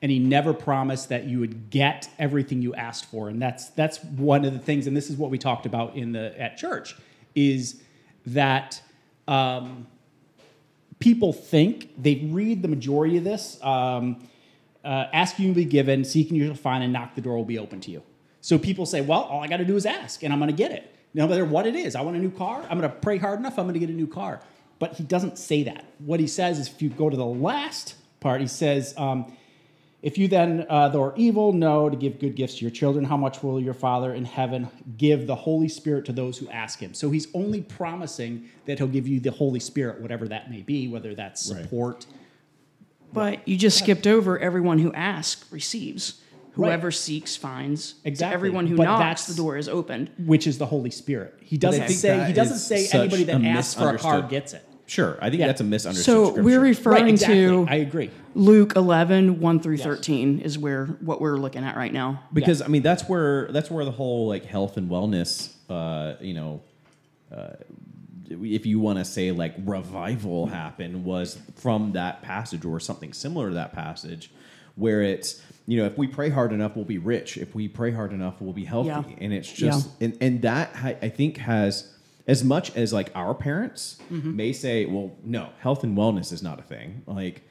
and 0.00 0.08
he 0.12 0.20
never 0.20 0.54
promised 0.54 1.08
that 1.08 1.24
you 1.24 1.40
would 1.40 1.70
get 1.70 2.08
everything 2.20 2.62
you 2.62 2.72
asked 2.76 3.06
for. 3.06 3.28
And 3.28 3.42
that's 3.42 3.70
that's 3.70 3.98
one 4.04 4.44
of 4.44 4.52
the 4.52 4.60
things, 4.60 4.86
and 4.86 4.96
this 4.96 5.10
is 5.10 5.16
what 5.16 5.32
we 5.32 5.38
talked 5.38 5.66
about 5.66 5.96
in 5.96 6.12
the 6.12 6.40
at 6.40 6.56
church, 6.56 6.94
is 7.34 7.82
that 8.26 8.80
um, 9.26 9.88
people 11.00 11.32
think 11.32 11.90
they 12.00 12.28
read 12.30 12.62
the 12.62 12.68
majority 12.68 13.16
of 13.16 13.24
this. 13.24 13.58
Um, 13.60 14.28
uh, 14.84 15.08
ask 15.12 15.38
you 15.38 15.48
will 15.48 15.54
be 15.54 15.64
given, 15.64 16.04
seeking 16.04 16.36
you 16.36 16.46
shall 16.46 16.54
find, 16.54 16.84
and 16.84 16.92
knock 16.92 17.14
the 17.14 17.20
door 17.20 17.36
will 17.36 17.44
be 17.44 17.58
open 17.58 17.80
to 17.80 17.90
you. 17.90 18.02
So 18.40 18.58
people 18.58 18.84
say, 18.84 19.00
well, 19.00 19.22
all 19.22 19.42
I 19.42 19.46
got 19.46 19.56
to 19.56 19.64
do 19.64 19.76
is 19.76 19.86
ask, 19.86 20.22
and 20.22 20.32
I'm 20.32 20.38
going 20.38 20.50
to 20.50 20.56
get 20.56 20.70
it. 20.70 20.94
No 21.14 21.26
matter 21.26 21.44
what 21.44 21.66
it 21.66 21.74
is, 21.74 21.94
I 21.94 22.02
want 22.02 22.16
a 22.16 22.20
new 22.20 22.30
car. 22.30 22.62
I'm 22.68 22.78
going 22.78 22.90
to 22.90 22.96
pray 22.96 23.18
hard 23.18 23.38
enough. 23.38 23.58
I'm 23.58 23.64
going 23.64 23.74
to 23.74 23.80
get 23.80 23.88
a 23.88 23.92
new 23.92 24.06
car. 24.08 24.40
But 24.78 24.94
he 24.94 25.04
doesn't 25.04 25.38
say 25.38 25.62
that. 25.62 25.84
What 25.98 26.20
he 26.20 26.26
says 26.26 26.58
is, 26.58 26.68
if 26.68 26.82
you 26.82 26.90
go 26.90 27.08
to 27.08 27.16
the 27.16 27.24
last 27.24 27.94
part, 28.20 28.40
he 28.40 28.46
says, 28.46 28.92
um, 28.96 29.32
if 30.02 30.18
you 30.18 30.28
then, 30.28 30.66
uh, 30.68 30.90
though 30.90 31.02
are 31.02 31.14
evil, 31.16 31.54
know 31.54 31.88
to 31.88 31.96
give 31.96 32.18
good 32.18 32.34
gifts 32.34 32.56
to 32.56 32.60
your 32.60 32.70
children, 32.70 33.06
how 33.06 33.16
much 33.16 33.42
will 33.42 33.58
your 33.58 33.72
Father 33.72 34.12
in 34.12 34.26
heaven 34.26 34.68
give 34.98 35.26
the 35.26 35.34
Holy 35.34 35.68
Spirit 35.68 36.04
to 36.06 36.12
those 36.12 36.36
who 36.36 36.46
ask 36.50 36.78
him? 36.78 36.92
So 36.92 37.10
he's 37.10 37.28
only 37.32 37.62
promising 37.62 38.50
that 38.66 38.76
he'll 38.76 38.88
give 38.88 39.08
you 39.08 39.20
the 39.20 39.30
Holy 39.30 39.60
Spirit, 39.60 40.02
whatever 40.02 40.28
that 40.28 40.50
may 40.50 40.60
be, 40.60 40.88
whether 40.88 41.14
that's 41.14 41.50
Right. 41.50 42.14
Support. 43.14 43.38
But 43.38 43.48
you 43.48 43.56
just 43.56 43.78
skipped 43.78 44.06
over 44.06 44.38
everyone 44.38 44.78
who 44.78 44.92
asks 44.92 45.50
receives. 45.52 46.20
Right. 46.56 46.68
Whoever 46.68 46.90
seeks 46.92 47.34
finds. 47.36 47.94
To 47.94 48.08
Exactly. 48.08 48.34
everyone 48.34 48.66
who 48.68 48.76
But 48.76 48.84
knocks, 48.84 48.98
that's- 49.00 49.26
the 49.26 49.34
door 49.34 49.56
is 49.56 49.68
opened. 49.68 50.10
which 50.24 50.46
is 50.46 50.58
the 50.58 50.66
Holy 50.66 50.90
Spirit. 50.90 51.34
He 51.42 51.56
doesn't 51.56 51.86
think 51.88 51.98
say 51.98 52.24
he 52.26 52.32
doesn't 52.32 52.58
say 52.58 52.86
anybody 52.92 53.24
that 53.24 53.42
asks 53.42 53.74
for 53.74 53.88
a 53.90 53.98
car 53.98 54.22
gets 54.22 54.52
it. 54.52 54.64
Sure, 54.86 55.16
I 55.20 55.30
think 55.30 55.40
Yeah. 55.40 55.46
that's 55.46 55.62
a 55.62 55.64
misunderstood. 55.64 56.04
So 56.04 56.24
scripture. 56.26 56.42
we're 56.44 56.60
referring 56.60 57.04
right, 57.04 57.08
exactly. 57.14 57.36
to 57.40 57.66
I 57.68 57.76
agree. 57.76 58.10
Luke 58.34 58.74
11, 58.76 59.40
1 59.40 59.58
through 59.60 59.78
13 59.78 60.40
is 60.40 60.58
where 60.58 60.86
what 61.00 61.20
we're 61.22 61.38
looking 61.38 61.64
at 61.64 61.74
right 61.76 61.92
now. 61.92 62.20
because 62.34 62.60
I 62.62 62.66
mean 62.68 62.82
that's 62.82 63.08
where 63.08 63.48
that's 63.50 63.70
where 63.70 63.84
the 63.86 63.90
whole 63.92 64.28
like 64.28 64.44
health 64.44 64.76
and 64.76 64.90
wellness, 64.90 65.48
uh, 65.70 66.14
you 66.20 66.34
know, 66.34 66.60
uh, 67.34 67.54
if 68.30 68.66
you 68.66 68.80
want 68.80 68.98
to 68.98 69.04
say 69.04 69.30
like 69.32 69.54
revival 69.64 70.46
happened 70.46 71.04
was 71.04 71.38
from 71.56 71.92
that 71.92 72.22
passage 72.22 72.64
or 72.64 72.80
something 72.80 73.12
similar 73.12 73.48
to 73.48 73.54
that 73.54 73.72
passage, 73.72 74.30
where 74.76 75.02
it's 75.02 75.40
you 75.66 75.76
know 75.78 75.86
if 75.86 75.96
we 75.98 76.06
pray 76.06 76.30
hard 76.30 76.52
enough 76.52 76.76
we'll 76.76 76.84
be 76.84 76.98
rich, 76.98 77.36
if 77.36 77.54
we 77.54 77.68
pray 77.68 77.90
hard 77.92 78.12
enough 78.12 78.40
we'll 78.40 78.52
be 78.52 78.64
healthy, 78.64 78.88
Yeah. 78.88 79.02
and 79.18 79.32
it's 79.32 79.50
just 79.52 79.88
and 80.00 80.16
and 80.20 80.42
that 80.42 80.70
I 80.76 80.96
I 81.02 81.08
think 81.08 81.36
has 81.38 81.90
as 82.26 82.42
much 82.42 82.74
as 82.76 82.92
like 82.92 83.10
our 83.14 83.34
parents 83.34 83.98
Mm-hmm. 84.10 84.36
may 84.36 84.52
say, 84.52 84.86
well, 84.86 85.12
no, 85.24 85.50
health 85.60 85.84
and 85.84 85.96
wellness 85.96 86.32
is 86.32 86.42
not 86.42 86.58
a 86.58 86.62
thing. 86.62 87.02
Like 87.06 87.42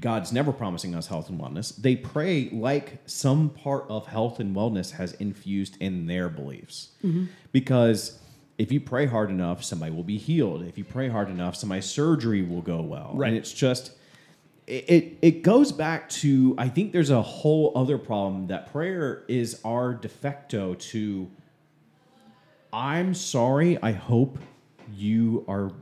God's 0.00 0.32
never 0.32 0.52
promising 0.52 0.94
us 0.94 1.08
health 1.08 1.28
and 1.30 1.40
wellness. 1.40 1.74
They 1.76 1.96
pray 1.96 2.48
like 2.52 2.98
some 3.06 3.50
part 3.50 3.86
of 3.88 4.06
health 4.06 4.38
and 4.38 4.54
wellness 4.54 4.92
has 4.92 5.14
infused 5.14 5.76
in 5.80 6.06
their 6.06 6.28
beliefs. 6.28 6.90
Mm-hmm. 7.04 7.24
Because 7.50 8.20
if 8.60 8.70
you 8.70 8.78
pray 8.78 9.06
hard 9.06 9.30
enough, 9.30 9.64
somebody 9.64 9.90
will 9.90 10.04
be 10.04 10.18
healed. 10.18 10.62
If 10.62 10.76
you 10.76 10.84
pray 10.84 11.08
hard 11.08 11.30
enough, 11.30 11.56
somebody's 11.56 11.86
surgery 11.86 12.42
will 12.42 12.60
go 12.60 12.82
well. 12.82 13.12
Right. 13.14 13.28
And 13.28 13.36
it's 13.38 13.54
just 13.54 13.92
it, 14.66 15.16
it 15.22 15.42
goes 15.42 15.72
back 15.72 16.10
to 16.10 16.54
I 16.58 16.68
think 16.68 16.92
there's 16.92 17.08
a 17.08 17.22
whole 17.22 17.72
other 17.74 17.96
problem 17.96 18.48
that 18.48 18.70
prayer 18.70 19.24
is 19.28 19.58
our 19.64 19.94
de 19.94 20.10
facto 20.10 20.74
to 20.74 21.30
I'm 22.70 23.14
sorry, 23.14 23.78
I 23.82 23.92
hope 23.92 24.38
you 24.94 25.42
are 25.48 25.72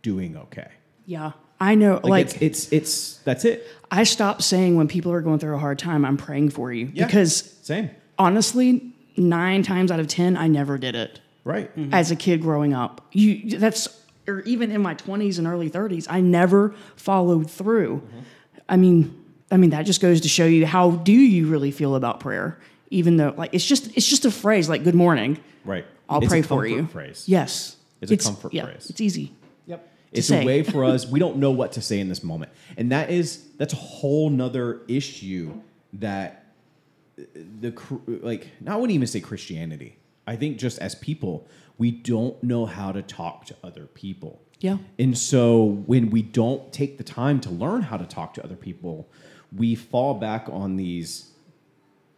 doing 0.00 0.38
okay. 0.38 0.70
Yeah. 1.04 1.32
I 1.60 1.74
know. 1.74 2.00
Like, 2.02 2.04
Like, 2.04 2.26
it's, 2.26 2.36
it's 2.40 2.72
it's 2.72 3.16
that's 3.18 3.44
it. 3.44 3.66
I 3.90 4.04
stopped 4.04 4.42
saying 4.42 4.76
when 4.76 4.88
people 4.88 5.12
are 5.12 5.20
going 5.20 5.38
through 5.38 5.54
a 5.54 5.58
hard 5.58 5.78
time, 5.78 6.06
I'm 6.06 6.16
praying 6.16 6.48
for 6.48 6.72
you. 6.72 6.90
Yeah. 6.94 7.04
Because 7.04 7.58
Same. 7.62 7.90
honestly, 8.18 8.94
nine 9.18 9.62
times 9.62 9.90
out 9.90 10.00
of 10.00 10.08
10, 10.08 10.38
I 10.38 10.48
never 10.48 10.78
did 10.78 10.94
it. 10.94 11.20
Right. 11.46 11.74
Mm-hmm. 11.76 11.94
as 11.94 12.10
a 12.10 12.16
kid 12.16 12.42
growing 12.42 12.74
up. 12.74 13.06
You 13.12 13.58
that's 13.58 13.86
or 14.26 14.40
even 14.40 14.72
in 14.72 14.82
my 14.82 14.96
20s 14.96 15.38
and 15.38 15.46
early 15.46 15.70
30s, 15.70 16.08
I 16.10 16.20
never 16.20 16.74
followed 16.96 17.48
through. 17.48 17.98
Mm-hmm. 17.98 18.18
I 18.68 18.76
mean, 18.76 19.24
I 19.52 19.56
mean 19.56 19.70
that 19.70 19.86
just 19.86 20.00
goes 20.00 20.20
to 20.22 20.28
show 20.28 20.44
you 20.44 20.66
how 20.66 20.90
do 20.90 21.12
you 21.12 21.46
really 21.46 21.70
feel 21.70 21.94
about 21.94 22.18
prayer? 22.18 22.58
Even 22.90 23.16
though 23.16 23.32
like 23.36 23.50
it's 23.54 23.64
just 23.64 23.96
it's 23.96 24.08
just 24.08 24.24
a 24.24 24.30
phrase 24.32 24.68
like 24.68 24.82
good 24.82 24.96
morning. 24.96 25.38
Right. 25.64 25.86
I'll 26.08 26.18
It's 26.18 26.26
a 26.26 26.30
pray 26.30 26.42
for 26.42 26.48
comfort 26.48 26.66
you. 26.66 26.86
Phrase. 26.88 27.24
Yes. 27.28 27.76
It's 28.00 28.10
a 28.10 28.16
comfort 28.16 28.52
yeah, 28.52 28.64
phrase. 28.64 28.90
It's 28.90 29.00
easy. 29.00 29.32
Yep. 29.66 29.88
It's 30.10 30.26
say. 30.26 30.42
a 30.42 30.46
way 30.46 30.64
for 30.64 30.84
us. 30.84 31.06
We 31.10 31.20
don't 31.20 31.36
know 31.36 31.52
what 31.52 31.72
to 31.72 31.80
say 31.80 32.00
in 32.00 32.08
this 32.08 32.24
moment, 32.24 32.50
and 32.76 32.90
that 32.90 33.10
is 33.10 33.44
that's 33.56 33.72
a 33.72 33.76
whole 33.76 34.30
nother 34.30 34.80
issue 34.88 35.60
that 35.92 36.44
uh, 37.18 37.22
the 37.60 37.70
cr- 37.70 37.94
like. 38.06 38.48
I 38.66 38.74
wouldn't 38.74 38.94
even 38.94 39.06
say 39.06 39.20
Christianity. 39.20 39.96
I 40.26 40.36
think 40.36 40.58
just 40.58 40.78
as 40.78 40.94
people, 40.94 41.46
we 41.78 41.90
don't 41.90 42.42
know 42.42 42.66
how 42.66 42.92
to 42.92 43.02
talk 43.02 43.46
to 43.46 43.56
other 43.62 43.86
people. 43.86 44.42
Yeah. 44.60 44.78
And 44.98 45.16
so 45.16 45.82
when 45.86 46.10
we 46.10 46.22
don't 46.22 46.72
take 46.72 46.98
the 46.98 47.04
time 47.04 47.40
to 47.40 47.50
learn 47.50 47.82
how 47.82 47.96
to 47.96 48.06
talk 48.06 48.34
to 48.34 48.44
other 48.44 48.56
people, 48.56 49.08
we 49.54 49.74
fall 49.74 50.14
back 50.14 50.48
on 50.50 50.76
these 50.76 51.30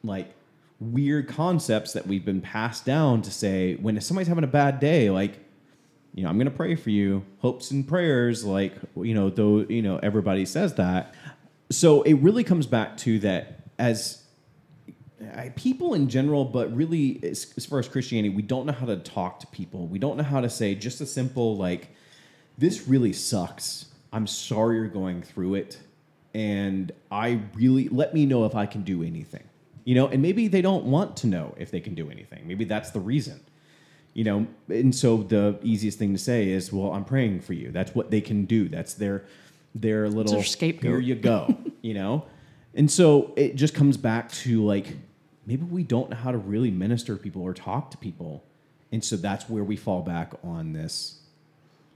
like 0.02 0.34
weird 0.80 1.26
concepts 1.26 1.92
that 1.92 2.06
we've 2.06 2.24
been 2.24 2.40
passed 2.40 2.84
down 2.84 3.22
to 3.22 3.30
say 3.30 3.74
when 3.76 4.00
somebody's 4.00 4.28
having 4.28 4.44
a 4.44 4.48
bad 4.48 4.78
day, 4.78 5.10
like, 5.10 5.40
you 6.14 6.22
know, 6.22 6.30
I'm 6.30 6.38
gonna 6.38 6.50
pray 6.50 6.76
for 6.76 6.90
you, 6.90 7.24
hopes 7.38 7.70
and 7.70 7.86
prayers, 7.86 8.44
like, 8.44 8.74
you 8.96 9.14
know, 9.14 9.30
though, 9.30 9.60
you 9.68 9.82
know, 9.82 9.98
everybody 9.98 10.46
says 10.46 10.74
that. 10.74 11.14
So 11.70 12.02
it 12.02 12.14
really 12.14 12.44
comes 12.44 12.66
back 12.66 12.96
to 12.98 13.18
that 13.20 13.64
as 13.78 14.24
I, 15.34 15.48
people 15.50 15.94
in 15.94 16.08
general, 16.08 16.44
but 16.44 16.74
really 16.74 17.20
as, 17.22 17.52
as 17.56 17.66
far 17.66 17.78
as 17.78 17.88
Christianity, 17.88 18.34
we 18.34 18.42
don't 18.42 18.66
know 18.66 18.72
how 18.72 18.86
to 18.86 18.96
talk 18.96 19.40
to 19.40 19.46
people. 19.48 19.86
We 19.86 19.98
don't 19.98 20.16
know 20.16 20.22
how 20.22 20.40
to 20.40 20.50
say 20.50 20.74
just 20.74 21.00
a 21.00 21.06
simple 21.06 21.56
like, 21.56 21.88
"This 22.56 22.86
really 22.86 23.12
sucks. 23.12 23.86
I'm 24.12 24.26
sorry 24.26 24.76
you're 24.76 24.86
going 24.86 25.22
through 25.22 25.56
it, 25.56 25.78
and 26.34 26.92
I 27.10 27.40
really 27.54 27.88
let 27.88 28.14
me 28.14 28.26
know 28.26 28.44
if 28.44 28.54
I 28.54 28.66
can 28.66 28.82
do 28.82 29.02
anything." 29.02 29.44
You 29.84 29.94
know, 29.94 30.06
and 30.06 30.22
maybe 30.22 30.48
they 30.48 30.62
don't 30.62 30.84
want 30.84 31.16
to 31.18 31.26
know 31.26 31.54
if 31.58 31.70
they 31.70 31.80
can 31.80 31.94
do 31.94 32.10
anything. 32.10 32.46
Maybe 32.46 32.64
that's 32.64 32.90
the 32.90 33.00
reason. 33.00 33.40
You 34.14 34.24
know, 34.24 34.46
and 34.68 34.94
so 34.94 35.18
the 35.18 35.58
easiest 35.62 35.98
thing 35.98 36.12
to 36.12 36.18
say 36.18 36.48
is, 36.48 36.72
"Well, 36.72 36.92
I'm 36.92 37.04
praying 37.04 37.40
for 37.40 37.54
you." 37.54 37.72
That's 37.72 37.94
what 37.94 38.10
they 38.10 38.20
can 38.20 38.44
do. 38.44 38.68
That's 38.68 38.94
their 38.94 39.24
their 39.74 40.08
little 40.08 40.42
scapegoat. 40.42 40.90
Here 40.90 41.00
you 41.00 41.16
go. 41.16 41.56
you 41.82 41.94
know, 41.94 42.24
and 42.74 42.88
so 42.88 43.32
it 43.36 43.56
just 43.56 43.74
comes 43.74 43.96
back 43.96 44.30
to 44.32 44.64
like 44.64 44.96
maybe 45.48 45.64
we 45.64 45.82
don't 45.82 46.10
know 46.10 46.16
how 46.16 46.30
to 46.30 46.38
really 46.38 46.70
minister 46.70 47.16
to 47.16 47.22
people 47.22 47.42
or 47.42 47.54
talk 47.54 47.90
to 47.90 47.96
people, 47.96 48.44
and 48.92 49.02
so 49.02 49.16
that's 49.16 49.48
where 49.48 49.64
we 49.64 49.76
fall 49.76 50.02
back 50.02 50.34
on 50.44 50.74
this. 50.74 51.22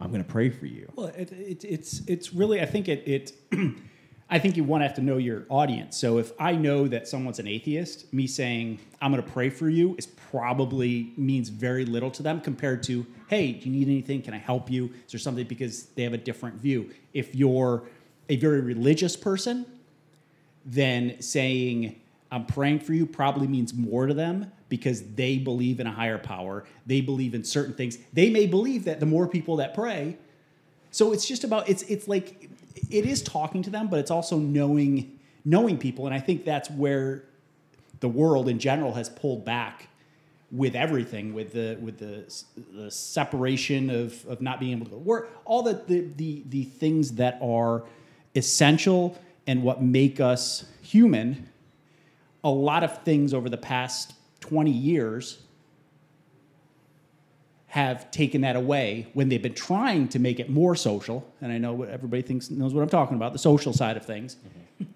I'm 0.01 0.11
going 0.11 0.25
to 0.25 0.29
pray 0.29 0.49
for 0.49 0.67
you. 0.67 0.91
Well, 0.97 1.09
it, 1.09 1.31
it, 1.31 1.65
it's 1.65 2.01
it's 2.09 2.33
really 2.33 2.61
I 2.61 2.67
think 2.67 2.89
it 2.89 3.07
it 3.07 3.33
I 4.31 4.39
think 4.39 4.57
you 4.57 4.65
want 4.65 4.81
to 4.81 4.87
have 4.87 4.97
to 4.97 5.03
know 5.03 5.19
your 5.19 5.45
audience. 5.51 5.99
So 5.99 6.17
if 6.17 6.33
I 6.41 6.53
know 6.53 6.89
that 6.89 7.07
someone's 7.07 7.39
an 7.39 7.47
atheist, 7.47 8.13
me 8.15 8.27
saying 8.27 8.81
I'm 9.03 9.13
going 9.13 9.23
to 9.23 9.31
pray 9.31 9.51
for 9.51 9.69
you 9.69 9.95
is 9.99 10.07
probably 10.07 11.13
means 11.19 11.51
very 11.51 11.85
little 11.85 12.11
to 12.13 12.23
them 12.23 12.41
compared 12.41 12.83
to 12.85 13.07
hey, 13.29 13.53
do 13.53 13.69
you 13.69 13.77
need 13.77 13.89
anything? 13.89 14.23
Can 14.23 14.33
I 14.33 14.39
help 14.39 14.71
you? 14.71 14.87
Is 14.87 15.13
there 15.13 15.21
something 15.21 15.47
because 15.47 15.87
they 15.95 16.03
have 16.03 16.15
a 16.15 16.19
different 16.19 16.57
view. 16.57 16.91
If 17.13 17.35
you're 17.35 17.85
a 18.29 18.37
very 18.37 18.61
religious 18.61 19.17
person, 19.17 19.67
then 20.65 21.21
saying 21.21 22.01
I'm 22.33 22.47
praying 22.47 22.81
for 22.81 22.95
you 22.95 23.05
probably 23.05 23.47
means 23.47 23.75
more 23.75 24.07
to 24.07 24.15
them 24.15 24.51
because 24.71 25.03
they 25.15 25.37
believe 25.37 25.79
in 25.81 25.87
a 25.87 25.93
higher 25.93 26.19
power. 26.19 26.65
They 26.87 27.03
believe 27.03 27.35
in 27.35 27.45
certain 27.45 27.75
things. 27.75 27.99
They 28.15 28.31
may 28.31 28.47
believe 28.47 28.85
that 28.85 29.01
the 29.01 29.07
more 29.07 29.29
people 29.29 29.57
that 29.57 29.75
pray, 29.75 30.17
so 30.91 31.13
it's 31.13 31.27
just 31.29 31.45
about 31.45 31.69
it's 31.69 31.83
it's 31.85 32.09
like 32.09 32.51
it 32.91 33.07
is 33.07 33.23
talking 33.23 33.63
to 33.63 33.71
them, 33.71 33.89
but 33.89 33.99
it's 33.99 34.11
also 34.11 34.39
knowing 34.39 35.19
knowing 35.45 35.77
people, 35.77 36.07
and 36.07 36.15
I 36.15 36.21
think 36.21 36.45
that's 36.45 36.71
where 36.71 37.25
the 38.01 38.09
world 38.09 38.49
in 38.49 38.59
general 38.59 38.95
has 38.95 39.09
pulled 39.09 39.45
back 39.45 39.89
with 40.51 40.75
everything, 40.75 41.35
with 41.35 41.53
the 41.53 41.79
with 41.81 41.99
the, 41.99 42.31
the 42.73 42.91
separation 42.91 43.91
of 43.91 44.25
of 44.27 44.41
not 44.41 44.59
being 44.59 44.73
able 44.73 44.87
to 44.87 44.97
work, 44.97 45.31
all 45.45 45.63
the 45.63 45.83
the 45.87 46.11
the, 46.17 46.43
the 46.49 46.65
things 46.65 47.13
that 47.13 47.39
are 47.43 47.85
essential 48.35 49.19
and 49.47 49.63
what 49.63 49.83
make 49.83 50.21
us 50.21 50.65
human. 50.83 51.49
A 52.45 52.51
lot 52.51 52.83
of 52.83 53.03
things 53.03 53.33
over 53.33 53.49
the 53.49 53.57
past 53.57 54.15
twenty 54.41 54.71
years 54.71 55.39
have 57.69 58.11
taken 58.11 58.43
that 58.43 58.55
away 58.55 59.07
when 59.15 59.31
they've 59.31 59.41
been 59.41 59.55
trying 59.55 60.07
to 60.07 60.19
make 60.19 60.39
it 60.39 60.51
more 60.51 60.77
social. 60.77 61.27
And 61.41 61.51
I 61.51 61.57
know 61.57 61.73
what 61.73 61.89
everybody 61.89 62.21
thinks 62.21 62.51
knows 62.51 62.75
what 62.75 62.83
I'm 62.83 62.89
talking 62.91 63.17
about, 63.17 63.33
the 63.33 63.39
social 63.39 63.73
side 63.73 63.97
of 63.97 64.05
things. 64.05 64.37
Mm-hmm. 64.37 64.91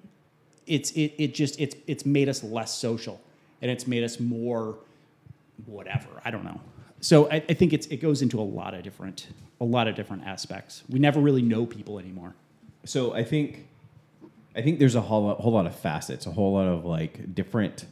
It's 0.67 0.91
it, 0.91 1.15
it 1.17 1.35
just 1.35 1.59
it's 1.61 1.77
it's 1.87 2.05
made 2.05 2.29
us 2.29 2.43
less 2.43 2.75
social 2.75 3.21
and 3.63 3.71
it's 3.71 3.87
made 3.87 4.05
us 4.05 4.21
more 4.21 4.77
whatever. 5.65 6.09
I 6.25 6.31
don't 6.31 6.45
know. 6.45 6.61
So 7.01 7.31
I, 7.31 7.37
I 7.49 7.55
think 7.55 7.73
it's 7.73 7.87
it 7.87 7.99
goes 7.99 8.21
into 8.21 8.41
a 8.41 8.43
lot 8.43 8.75
of 8.75 8.83
different 8.83 9.29
a 9.61 9.65
lot 9.65 9.89
of 9.89 9.95
different 9.95 10.27
aspects. 10.27 10.83
We 10.91 10.99
never 10.99 11.21
really 11.21 11.43
know 11.43 11.65
people 11.65 11.99
anymore. 11.99 12.35
So 12.85 13.15
I 13.15 13.25
think 13.25 13.69
I 14.57 14.63
think 14.63 14.79
there's 14.79 14.95
a 14.95 15.01
whole 15.01 15.25
lot, 15.25 15.41
whole 15.41 15.53
lot 15.53 15.67
of 15.67 15.75
facets, 15.77 16.27
a 16.27 16.31
whole 16.31 16.55
lot 16.55 16.67
of 16.67 16.85
like 16.85 17.35
different 17.35 17.87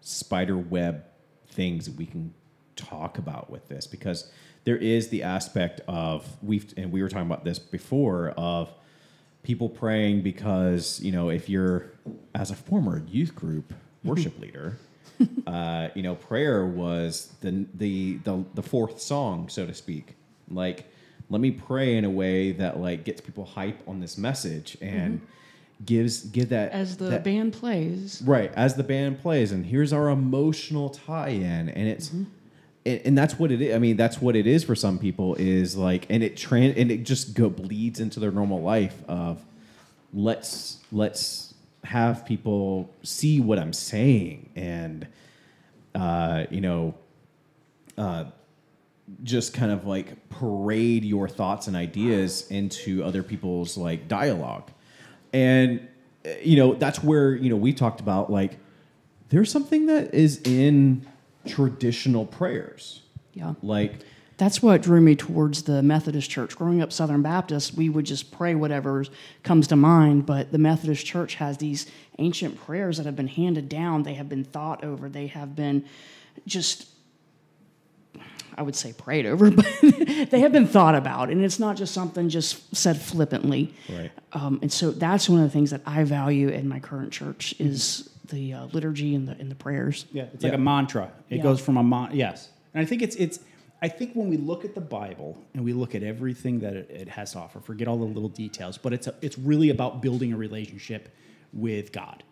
spider 0.00 0.56
web 0.56 1.04
things 1.48 1.86
that 1.86 1.96
we 1.96 2.06
can 2.06 2.32
talk 2.76 3.18
about 3.18 3.50
with 3.50 3.68
this 3.68 3.86
because 3.86 4.30
there 4.64 4.76
is 4.76 5.08
the 5.08 5.22
aspect 5.22 5.80
of 5.86 6.26
we've 6.42 6.72
and 6.76 6.92
we 6.92 7.02
were 7.02 7.08
talking 7.08 7.26
about 7.26 7.44
this 7.44 7.58
before 7.58 8.30
of 8.36 8.72
people 9.42 9.68
praying 9.68 10.22
because 10.22 11.00
you 11.00 11.12
know 11.12 11.30
if 11.30 11.48
you're 11.48 11.86
as 12.34 12.50
a 12.50 12.54
former 12.54 13.02
youth 13.06 13.34
group 13.34 13.72
worship 14.04 14.38
leader 14.40 14.76
uh, 15.46 15.88
you 15.94 16.02
know 16.02 16.14
prayer 16.14 16.66
was 16.66 17.32
the, 17.40 17.66
the 17.74 18.18
the 18.24 18.44
the 18.54 18.62
fourth 18.62 19.00
song 19.00 19.48
so 19.48 19.66
to 19.66 19.74
speak. 19.74 20.16
Like 20.50 20.86
let 21.30 21.40
me 21.40 21.50
pray 21.50 21.96
in 21.96 22.04
a 22.04 22.10
way 22.10 22.52
that 22.52 22.78
like 22.78 23.04
gets 23.04 23.20
people 23.20 23.44
hype 23.44 23.80
on 23.88 24.00
this 24.00 24.18
message 24.18 24.76
and 24.80 25.20
gives 25.86 26.22
give 26.22 26.48
that 26.50 26.72
As 26.72 26.96
the 26.96 27.06
that- 27.06 27.24
band 27.24 27.52
plays, 27.52 28.22
right 28.24 28.52
as 28.54 28.74
the 28.76 28.82
band 28.84 29.20
plays 29.20 29.52
and 29.52 29.66
here's 29.66 29.92
our 29.92 30.08
emotional 30.08 30.88
tie-in 30.90 31.68
and 31.68 31.88
it's 31.88 32.10
and, 32.10 32.26
and 32.86 33.18
that's 33.18 33.38
what 33.38 33.50
it 33.50 33.60
is 33.62 33.74
i 33.74 33.78
mean 33.78 33.96
that's 33.96 34.20
what 34.20 34.36
it 34.36 34.46
is 34.46 34.62
for 34.64 34.74
some 34.74 34.98
people 34.98 35.34
is 35.36 35.76
like 35.76 36.06
and 36.10 36.22
it 36.22 36.36
trans 36.36 36.76
and 36.76 36.90
it 36.90 37.04
just 37.04 37.34
go 37.34 37.48
bleeds 37.50 38.00
into 38.00 38.20
their 38.20 38.30
normal 38.30 38.60
life 38.62 39.02
of 39.08 39.42
let's 40.12 40.78
let's 40.92 41.54
have 41.84 42.24
people 42.24 42.90
see 43.02 43.40
what 43.40 43.58
i'm 43.58 43.72
saying 43.72 44.48
and 44.56 45.06
uh 45.94 46.44
you 46.50 46.60
know 46.60 46.94
uh 47.98 48.24
just 49.22 49.52
kind 49.52 49.70
of 49.70 49.86
like 49.86 50.28
parade 50.30 51.04
your 51.04 51.28
thoughts 51.28 51.66
and 51.66 51.76
ideas 51.76 52.50
into 52.50 53.04
other 53.04 53.22
people's 53.22 53.76
like 53.76 54.08
dialogue 54.08 54.70
and 55.34 55.86
uh, 56.24 56.30
you 56.42 56.56
know 56.56 56.72
that's 56.72 57.04
where 57.04 57.34
you 57.34 57.50
know 57.50 57.56
we 57.56 57.74
talked 57.74 58.00
about 58.00 58.32
like 58.32 58.56
there's 59.28 59.50
something 59.50 59.86
that 59.86 60.14
is 60.14 60.40
in 60.42 61.06
traditional 61.46 62.24
prayers 62.24 63.02
yeah. 63.34 63.54
like 63.62 64.00
That's 64.36 64.62
what 64.62 64.82
drew 64.82 65.00
me 65.00 65.14
towards 65.14 65.62
the 65.62 65.82
Methodist 65.82 66.30
Church. 66.30 66.56
Growing 66.56 66.80
up 66.80 66.92
Southern 66.92 67.22
Baptist, 67.22 67.74
we 67.74 67.88
would 67.88 68.04
just 68.04 68.32
pray 68.32 68.54
whatever 68.54 69.04
comes 69.42 69.66
to 69.68 69.76
mind, 69.76 70.26
but 70.26 70.50
the 70.50 70.58
Methodist 70.58 71.06
Church 71.06 71.36
has 71.36 71.58
these 71.58 71.86
ancient 72.18 72.60
prayers 72.60 72.96
that 72.96 73.06
have 73.06 73.16
been 73.16 73.28
handed 73.28 73.68
down. 73.68 74.02
They 74.02 74.14
have 74.14 74.28
been 74.28 74.44
thought 74.44 74.82
over. 74.82 75.08
They 75.08 75.28
have 75.28 75.54
been 75.54 75.84
just 76.46 76.88
I 78.56 78.62
would 78.62 78.76
say 78.76 78.92
prayed 78.92 79.26
over, 79.26 79.50
but 79.50 79.66
they 80.30 80.40
have 80.40 80.52
been 80.52 80.66
thought 80.66 80.94
about, 80.94 81.30
and 81.30 81.44
it's 81.44 81.58
not 81.58 81.76
just 81.76 81.92
something 81.94 82.28
just 82.28 82.74
said 82.74 83.00
flippantly. 83.00 83.74
Right. 83.88 84.10
Um, 84.32 84.58
and 84.62 84.72
so 84.72 84.90
that's 84.90 85.28
one 85.28 85.40
of 85.40 85.44
the 85.46 85.50
things 85.50 85.70
that 85.70 85.80
I 85.86 86.04
value 86.04 86.48
in 86.48 86.68
my 86.68 86.80
current 86.80 87.12
church 87.12 87.54
is 87.58 88.08
the 88.30 88.52
uh, 88.54 88.66
liturgy 88.66 89.14
and 89.14 89.28
the 89.28 89.32
and 89.32 89.50
the 89.50 89.54
prayers. 89.56 90.06
Yeah, 90.12 90.24
it's 90.32 90.42
like 90.42 90.52
Yeah. 90.52 90.58
a 90.58 90.60
mantra. 90.60 91.10
It 91.30 91.36
Yeah. 91.36 91.42
goes 91.42 91.60
from 91.60 91.76
a 91.76 91.82
mon. 91.82 92.14
Yes, 92.14 92.48
and 92.72 92.80
I 92.82 92.84
think 92.86 93.02
it's 93.02 93.16
it's. 93.16 93.40
I 93.82 93.88
think 93.88 94.14
when 94.14 94.30
we 94.30 94.38
look 94.38 94.64
at 94.64 94.74
the 94.74 94.80
Bible 94.80 95.36
and 95.52 95.62
we 95.62 95.74
look 95.74 95.94
at 95.94 96.02
everything 96.02 96.60
that 96.60 96.74
it, 96.74 96.90
it 96.90 97.08
has 97.08 97.32
to 97.32 97.38
offer, 97.40 97.60
forget 97.60 97.86
all 97.86 97.98
the 97.98 98.04
little 98.06 98.30
details, 98.30 98.78
but 98.78 98.94
it's 98.94 99.06
a, 99.08 99.14
it's 99.20 99.36
really 99.38 99.68
about 99.68 100.00
building 100.00 100.32
a 100.32 100.38
relationship 100.38 101.14
with 101.52 101.92
God. 101.92 102.22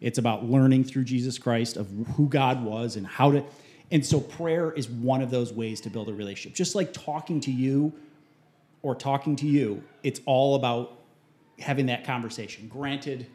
It's 0.00 0.18
about 0.18 0.44
learning 0.44 0.82
through 0.84 1.04
Jesus 1.04 1.38
Christ 1.38 1.76
of 1.76 1.88
who 2.16 2.26
God 2.28 2.64
was 2.64 2.96
and 2.96 3.06
how 3.06 3.30
to. 3.30 3.44
And 3.92 4.04
so 4.04 4.18
prayer 4.20 4.72
is 4.72 4.88
one 4.88 5.20
of 5.22 5.30
those 5.30 5.52
ways 5.52 5.80
to 5.82 5.90
build 5.90 6.08
a 6.08 6.14
relationship. 6.14 6.56
Just 6.56 6.74
like 6.74 6.92
talking 6.92 7.40
to 7.40 7.52
you 7.52 7.92
or 8.80 8.94
talking 8.94 9.36
to 9.36 9.46
you, 9.46 9.84
it's 10.02 10.20
all 10.26 10.54
about 10.56 10.98
having 11.60 11.86
that 11.86 12.02
conversation. 12.04 12.68
Granted, 12.68 13.26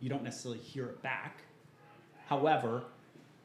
you 0.00 0.08
don't 0.08 0.24
necessarily 0.24 0.58
hear 0.60 0.86
it 0.86 1.02
back. 1.02 1.42
However, 2.26 2.82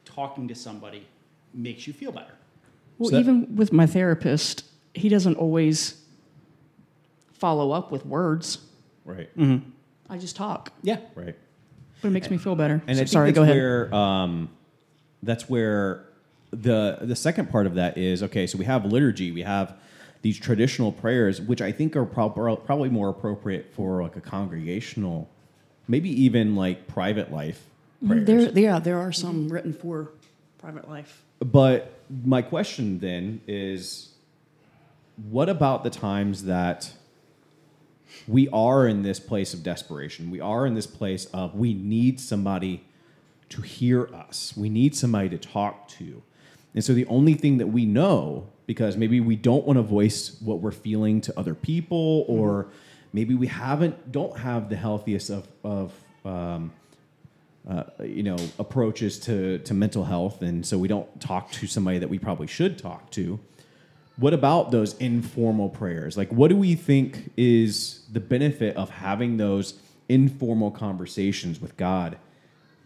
talking 0.05 0.47
to 0.47 0.55
somebody 0.55 1.05
makes 1.53 1.85
you 1.85 1.91
feel 1.93 2.11
better. 2.13 2.33
Well, 2.97 3.09
So 3.09 3.15
that- 3.17 3.21
even 3.21 3.55
with 3.57 3.73
my 3.73 3.85
therapist, 3.85 4.63
he 4.93 5.09
doesn't 5.09 5.35
always 5.35 6.01
follow 7.33 7.71
up 7.71 7.91
with 7.91 8.05
words. 8.05 8.59
right 9.05 9.29
I 10.11 10.17
just 10.17 10.35
talk, 10.35 10.71
Yeah. 10.83 10.99
right 11.15 11.35
but 12.01 12.07
it 12.07 12.11
makes 12.11 12.29
me 12.31 12.37
feel 12.37 12.55
better. 12.55 12.81
and 12.87 12.97
So- 12.97 13.05
sorry, 13.05 13.31
go 13.33 13.43
ahead. 13.43 13.55
where 13.55 13.93
um, 13.93 14.49
that's 15.21 15.49
where 15.49 16.05
the 16.51 16.99
the 17.01 17.15
second 17.15 17.49
part 17.49 17.65
of 17.65 17.75
that 17.75 17.97
is 17.97 18.23
okay. 18.23 18.47
So 18.47 18.57
we 18.57 18.65
have 18.65 18.85
liturgy, 18.85 19.31
we 19.31 19.41
have 19.41 19.75
these 20.21 20.37
traditional 20.37 20.91
prayers, 20.91 21.39
which 21.39 21.61
I 21.61 21.71
think 21.71 21.95
are 21.95 22.05
prob- 22.05 22.65
probably 22.65 22.89
more 22.89 23.09
appropriate 23.09 23.71
for 23.73 24.03
like 24.03 24.15
a 24.15 24.21
congregational, 24.21 25.29
maybe 25.87 26.09
even 26.23 26.55
like 26.55 26.87
private 26.87 27.31
life 27.31 27.65
mm, 28.03 28.25
prayers. 28.25 28.53
There, 28.53 28.63
yeah, 28.63 28.79
there 28.79 28.99
are 28.99 29.11
some 29.11 29.49
written 29.49 29.73
for 29.73 30.11
private 30.57 30.89
life. 30.89 31.23
But 31.39 31.99
my 32.25 32.41
question 32.41 32.99
then 32.99 33.41
is 33.47 34.09
what 35.29 35.49
about 35.49 35.83
the 35.83 35.89
times 35.89 36.43
that 36.45 36.91
we 38.27 38.49
are 38.49 38.87
in 38.87 39.03
this 39.03 39.19
place 39.19 39.53
of 39.53 39.63
desperation? 39.63 40.31
We 40.31 40.41
are 40.41 40.65
in 40.65 40.73
this 40.73 40.87
place 40.87 41.25
of 41.27 41.55
we 41.55 41.73
need 41.73 42.19
somebody 42.19 42.83
to 43.49 43.61
hear 43.61 44.13
us. 44.13 44.53
We 44.55 44.69
need 44.69 44.95
somebody 44.95 45.29
to 45.29 45.37
talk 45.37 45.87
to. 45.89 46.21
And 46.75 46.83
so 46.83 46.93
the 46.93 47.05
only 47.07 47.33
thing 47.33 47.57
that 47.57 47.67
we 47.67 47.85
know, 47.85 48.47
because 48.67 48.95
maybe 48.95 49.19
we 49.19 49.35
don't 49.35 49.65
want 49.65 49.77
to 49.77 49.83
voice 49.83 50.39
what 50.41 50.59
we're 50.59 50.71
feeling 50.71 51.21
to 51.21 51.39
other 51.39 51.55
people, 51.55 52.25
or 52.27 52.67
maybe 53.13 53.33
we 53.33 53.47
haven't, 53.47 54.11
don't 54.11 54.37
have 54.37 54.69
the 54.69 54.75
healthiest 54.75 55.29
of, 55.29 55.47
of 55.63 55.93
um, 56.25 56.71
uh, 57.67 57.83
you 58.03 58.23
know 58.23 58.37
approaches 58.57 59.19
to 59.19 59.59
to 59.59 59.73
mental 59.73 60.03
health 60.03 60.41
and 60.41 60.65
so 60.65 60.77
we 60.77 60.87
don't 60.87 61.21
talk 61.21 61.51
to 61.51 61.67
somebody 61.67 61.99
that 61.99 62.09
we 62.09 62.17
probably 62.17 62.47
should 62.47 62.77
talk 62.77 63.11
to. 63.11 63.39
What 64.17 64.33
about 64.33 64.71
those 64.71 64.97
informal 64.97 65.69
prayers? 65.69 66.17
Like 66.17 66.31
what 66.31 66.49
do 66.49 66.57
we 66.57 66.75
think 66.75 67.31
is 67.37 68.01
the 68.11 68.19
benefit 68.19 68.75
of 68.75 68.89
having 68.89 69.37
those 69.37 69.79
informal 70.07 70.71
conversations 70.71 71.61
with 71.61 71.77
god? 71.77 72.17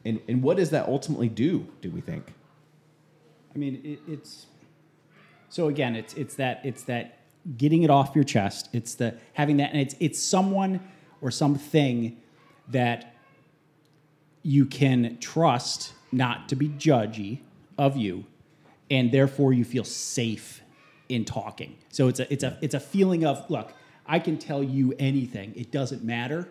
And 0.04 0.20
and 0.28 0.44
what 0.44 0.58
does 0.58 0.72
that 0.72 0.88
ultimately 0.88 1.30
do 1.30 1.68
do 1.82 1.90
we 1.90 2.02
think 2.02 2.34
I 3.56 3.58
mean, 3.58 3.82
it, 3.84 4.00
it's 4.12 4.48
so 5.50 5.68
again, 5.68 5.96
it's 5.96 6.14
it's 6.16 6.36
that 6.36 6.62
it's 6.64 6.84
that 6.84 7.20
getting 7.58 7.84
it 7.84 7.90
off 7.90 8.16
your 8.16 8.24
chest. 8.24 8.70
It's 8.74 8.96
the 8.96 9.16
having 9.34 9.58
that, 9.58 9.72
and 9.72 9.82
it's 9.82 9.96
it's 10.00 10.20
someone 10.20 10.80
or 11.22 11.32
something 11.32 12.18
that 12.70 13.16
you 14.42 14.66
can 14.66 15.18
trust 15.20 15.94
not 16.12 16.50
to 16.50 16.56
be 16.56 16.70
judgy 16.70 17.40
of 17.78 17.98
you, 17.98 18.26
and 18.90 19.12
therefore 19.12 19.54
you 19.54 19.64
feel 19.64 19.84
safe 19.84 20.62
in 21.10 21.26
talking. 21.26 21.78
So 21.90 22.08
it's 22.08 22.20
a 22.20 22.32
it's 22.34 22.44
a 22.44 22.58
it's 22.62 22.74
a 22.74 22.80
feeling 22.80 23.26
of 23.26 23.50
look, 23.50 23.74
I 24.06 24.20
can 24.20 24.38
tell 24.38 24.64
you 24.64 24.94
anything. 25.00 25.54
It 25.56 25.72
doesn't 25.72 26.04
matter 26.04 26.50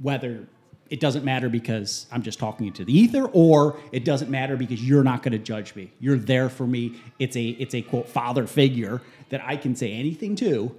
whether 0.00 0.48
it 0.90 1.00
doesn't 1.00 1.24
matter 1.24 1.48
because 1.48 2.06
I'm 2.10 2.22
just 2.22 2.38
talking 2.38 2.66
into 2.66 2.84
the 2.84 2.96
ether, 2.96 3.24
or 3.26 3.78
it 3.92 4.04
doesn't 4.04 4.30
matter 4.30 4.56
because 4.56 4.82
you're 4.82 5.04
not 5.04 5.22
going 5.22 5.32
to 5.32 5.38
judge 5.38 5.74
me. 5.74 5.92
You're 6.00 6.16
there 6.16 6.48
for 6.48 6.66
me. 6.66 7.00
It's 7.18 7.36
a 7.36 7.48
it's 7.48 7.74
a 7.74 7.82
quote 7.82 8.08
father 8.08 8.46
figure 8.46 9.02
that 9.28 9.42
I 9.44 9.56
can 9.56 9.76
say 9.76 9.92
anything 9.92 10.34
to, 10.36 10.74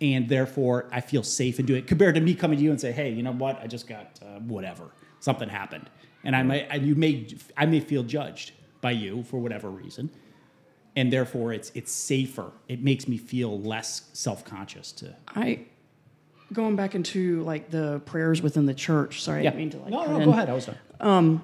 and 0.00 0.28
therefore 0.28 0.86
I 0.92 1.00
feel 1.00 1.22
safe 1.22 1.58
and 1.58 1.66
do 1.66 1.74
it. 1.74 1.86
Compared 1.86 2.14
to 2.16 2.20
me 2.20 2.34
coming 2.34 2.58
to 2.58 2.64
you 2.64 2.70
and 2.70 2.80
say, 2.80 2.92
"Hey, 2.92 3.10
you 3.10 3.22
know 3.22 3.32
what? 3.32 3.60
I 3.60 3.66
just 3.66 3.88
got 3.88 4.18
uh, 4.22 4.40
whatever. 4.40 4.90
Something 5.20 5.48
happened," 5.48 5.88
and 6.24 6.36
I 6.36 6.42
might 6.42 6.66
and 6.70 6.86
you 6.86 6.94
may 6.94 7.26
I 7.56 7.66
may 7.66 7.80
feel 7.80 8.02
judged 8.02 8.52
by 8.80 8.90
you 8.90 9.22
for 9.22 9.38
whatever 9.38 9.70
reason, 9.70 10.10
and 10.94 11.12
therefore 11.12 11.54
it's 11.54 11.72
it's 11.74 11.92
safer. 11.92 12.52
It 12.68 12.82
makes 12.82 13.08
me 13.08 13.16
feel 13.16 13.58
less 13.60 14.10
self 14.12 14.44
conscious 14.44 14.92
to. 14.92 15.14
I 15.28 15.60
going 16.52 16.76
back 16.76 16.94
into 16.94 17.42
like 17.42 17.70
the 17.70 18.00
prayers 18.06 18.42
within 18.42 18.66
the 18.66 18.74
church. 18.74 19.22
Sorry, 19.22 19.40
I 19.40 19.42
didn't 19.44 19.56
mean 19.56 19.70
to 19.70 19.78
like. 19.78 19.90
no, 19.90 20.04
no, 20.06 20.16
in. 20.18 20.24
go 20.24 20.30
ahead. 20.30 20.50
I 20.50 20.54
was 20.54 20.68
done. 21.00 21.42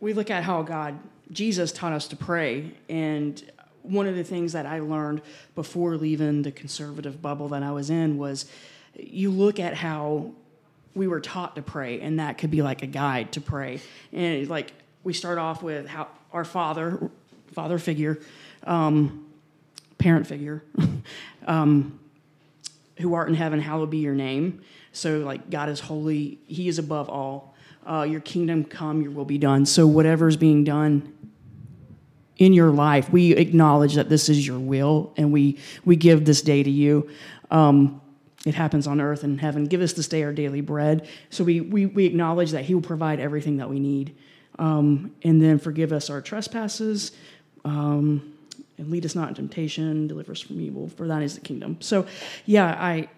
we 0.00 0.12
look 0.12 0.30
at 0.30 0.42
how 0.42 0.62
God, 0.62 0.98
Jesus 1.30 1.72
taught 1.72 1.92
us 1.92 2.08
to 2.08 2.16
pray. 2.16 2.72
And 2.88 3.42
one 3.82 4.06
of 4.06 4.16
the 4.16 4.24
things 4.24 4.52
that 4.52 4.66
I 4.66 4.80
learned 4.80 5.22
before 5.54 5.96
leaving 5.96 6.42
the 6.42 6.52
conservative 6.52 7.20
bubble 7.20 7.48
that 7.48 7.62
I 7.62 7.72
was 7.72 7.90
in 7.90 8.18
was 8.18 8.46
you 8.96 9.30
look 9.30 9.58
at 9.58 9.74
how 9.74 10.32
we 10.94 11.06
were 11.06 11.20
taught 11.20 11.56
to 11.56 11.62
pray, 11.62 12.00
and 12.00 12.18
that 12.18 12.38
could 12.38 12.50
be 12.50 12.62
like 12.62 12.82
a 12.82 12.86
guide 12.86 13.32
to 13.32 13.40
pray. 13.40 13.80
And 14.12 14.48
like 14.48 14.72
we 15.04 15.12
start 15.12 15.38
off 15.38 15.62
with 15.62 15.86
how 15.86 16.08
our 16.32 16.44
father, 16.44 17.10
father 17.52 17.78
figure, 17.78 18.18
um, 18.64 19.26
parent 19.98 20.26
figure, 20.26 20.62
um, 21.46 21.98
who 23.02 23.14
art 23.14 23.28
in 23.28 23.34
heaven, 23.34 23.60
hallowed 23.60 23.90
be 23.90 23.98
your 23.98 24.14
name. 24.14 24.62
So, 24.92 25.18
like, 25.18 25.50
God 25.50 25.68
is 25.68 25.80
holy, 25.80 26.38
He 26.46 26.68
is 26.68 26.78
above 26.78 27.08
all. 27.08 27.54
Uh, 27.86 28.06
your 28.08 28.20
kingdom 28.20 28.64
come, 28.64 29.02
your 29.02 29.10
will 29.10 29.24
be 29.24 29.38
done. 29.38 29.66
So, 29.66 29.86
whatever 29.86 30.28
is 30.28 30.36
being 30.36 30.64
done 30.64 31.12
in 32.38 32.52
your 32.52 32.70
life, 32.70 33.10
we 33.10 33.32
acknowledge 33.32 33.94
that 33.94 34.08
this 34.08 34.28
is 34.28 34.46
your 34.46 34.58
will 34.58 35.12
and 35.16 35.32
we, 35.32 35.58
we 35.84 35.96
give 35.96 36.24
this 36.24 36.42
day 36.42 36.62
to 36.62 36.70
you. 36.70 37.08
Um, 37.50 38.00
it 38.44 38.54
happens 38.54 38.86
on 38.86 39.00
earth 39.00 39.22
and 39.22 39.40
heaven. 39.40 39.66
Give 39.66 39.80
us 39.80 39.92
this 39.92 40.08
day 40.08 40.22
our 40.24 40.32
daily 40.32 40.60
bread. 40.60 41.08
So 41.30 41.44
we, 41.44 41.60
we, 41.60 41.86
we 41.86 42.06
acknowledge 42.06 42.50
that 42.50 42.64
He 42.64 42.74
will 42.74 42.82
provide 42.82 43.20
everything 43.20 43.58
that 43.58 43.70
we 43.70 43.78
need. 43.78 44.16
Um, 44.58 45.14
and 45.22 45.40
then 45.40 45.58
forgive 45.58 45.92
us 45.92 46.10
our 46.10 46.20
trespasses. 46.20 47.12
Um, 47.64 48.34
and 48.78 48.90
lead 48.90 49.04
us 49.04 49.14
not 49.14 49.28
in 49.28 49.34
temptation, 49.34 50.06
deliver 50.06 50.32
us 50.32 50.40
from 50.40 50.60
evil, 50.60 50.88
for 50.88 51.06
thine 51.06 51.22
is 51.22 51.34
the 51.34 51.40
kingdom. 51.40 51.76
So, 51.80 52.06
yeah, 52.46 52.66
I, 52.66 53.08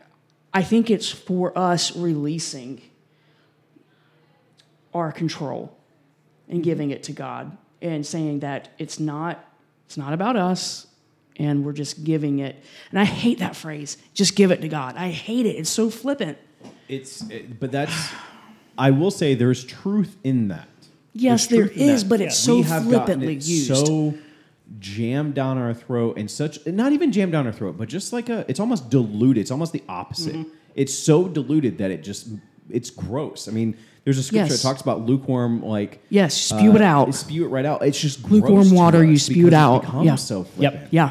I 0.52 0.62
think 0.62 0.90
it's 0.90 1.10
for 1.10 1.56
us 1.56 1.96
releasing 1.96 2.82
our 4.92 5.12
control 5.12 5.76
and 6.48 6.62
giving 6.62 6.90
it 6.90 7.02
to 7.04 7.12
God 7.12 7.56
and 7.82 8.06
saying 8.06 8.40
that 8.40 8.68
it's 8.78 9.00
not 9.00 9.44
it's 9.86 9.96
not 9.96 10.12
about 10.12 10.36
us 10.36 10.86
and 11.36 11.64
we're 11.64 11.72
just 11.72 12.04
giving 12.04 12.38
it. 12.38 12.56
And 12.90 12.98
I 12.98 13.04
hate 13.04 13.38
that 13.40 13.56
phrase, 13.56 13.98
just 14.14 14.36
give 14.36 14.50
it 14.50 14.60
to 14.62 14.68
God. 14.68 14.96
I 14.96 15.10
hate 15.10 15.46
it. 15.46 15.56
It's 15.56 15.70
so 15.70 15.90
flippant. 15.90 16.38
It's, 16.88 17.22
it, 17.30 17.58
but 17.58 17.72
that's. 17.72 18.10
I 18.76 18.90
will 18.90 19.10
say 19.10 19.34
there's 19.34 19.64
truth 19.64 20.16
in 20.24 20.48
that. 20.48 20.68
Yes, 21.12 21.46
there 21.46 21.68
that. 21.68 22.06
but 22.08 22.20
it's 22.20 22.36
so 22.36 22.56
We 22.56 22.62
have 22.62 22.82
gotten 22.90 22.90
flippantly 22.90 23.36
it 23.36 23.44
used. 23.44 23.86
So 23.86 24.14
jammed 24.80 25.34
down 25.34 25.58
our 25.58 25.74
throat 25.74 26.16
and 26.18 26.30
such 26.30 26.64
not 26.66 26.92
even 26.92 27.12
jammed 27.12 27.32
down 27.32 27.46
our 27.46 27.52
throat, 27.52 27.76
but 27.78 27.88
just 27.88 28.12
like 28.12 28.28
a 28.28 28.44
it's 28.48 28.60
almost 28.60 28.90
diluted. 28.90 29.40
It's 29.42 29.50
almost 29.50 29.72
the 29.72 29.82
opposite. 29.88 30.34
Mm-hmm. 30.34 30.48
It's 30.74 30.94
so 30.94 31.28
diluted 31.28 31.78
that 31.78 31.90
it 31.90 32.02
just 32.02 32.28
it's 32.70 32.90
gross. 32.90 33.46
I 33.46 33.52
mean, 33.52 33.76
there's 34.04 34.18
a 34.18 34.22
scripture 34.22 34.52
Yes. 34.52 34.62
that 34.62 34.68
talks 34.68 34.80
about 34.80 35.02
lukewarm 35.02 35.62
like 35.62 36.00
Yes, 36.08 36.34
spew 36.34 36.74
it 36.76 36.82
uh, 36.82 36.84
out. 36.84 37.14
Spew 37.14 37.44
it 37.44 37.48
right 37.48 37.66
out. 37.66 37.82
It's 37.84 38.00
just 38.00 38.28
Lukewarm 38.30 38.54
gross 38.54 38.72
water, 38.72 39.04
you 39.04 39.18
spew 39.18 39.46
it 39.46 39.52
out. 39.54 39.82
becomes 39.82 40.06
Yeah. 40.06 40.14
so 40.16 40.46
Yep. 40.58 40.88
yeah. 40.90 41.10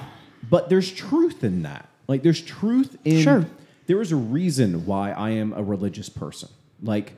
But 0.50 0.70
there's 0.70 0.92
truth 0.92 1.44
in 1.44 1.64
that. 1.64 1.88
Like 2.08 2.24
there's 2.24 2.42
truth 2.42 2.98
in 3.06 3.22
Sure. 3.22 3.46
there 3.88 4.02
is 4.02 4.12
a 4.12 4.16
reason 4.16 4.86
why 4.86 5.12
I 5.12 5.30
am 5.32 5.54
a 5.54 5.64
religious 5.64 6.10
person. 6.10 6.50
Like 6.82 7.14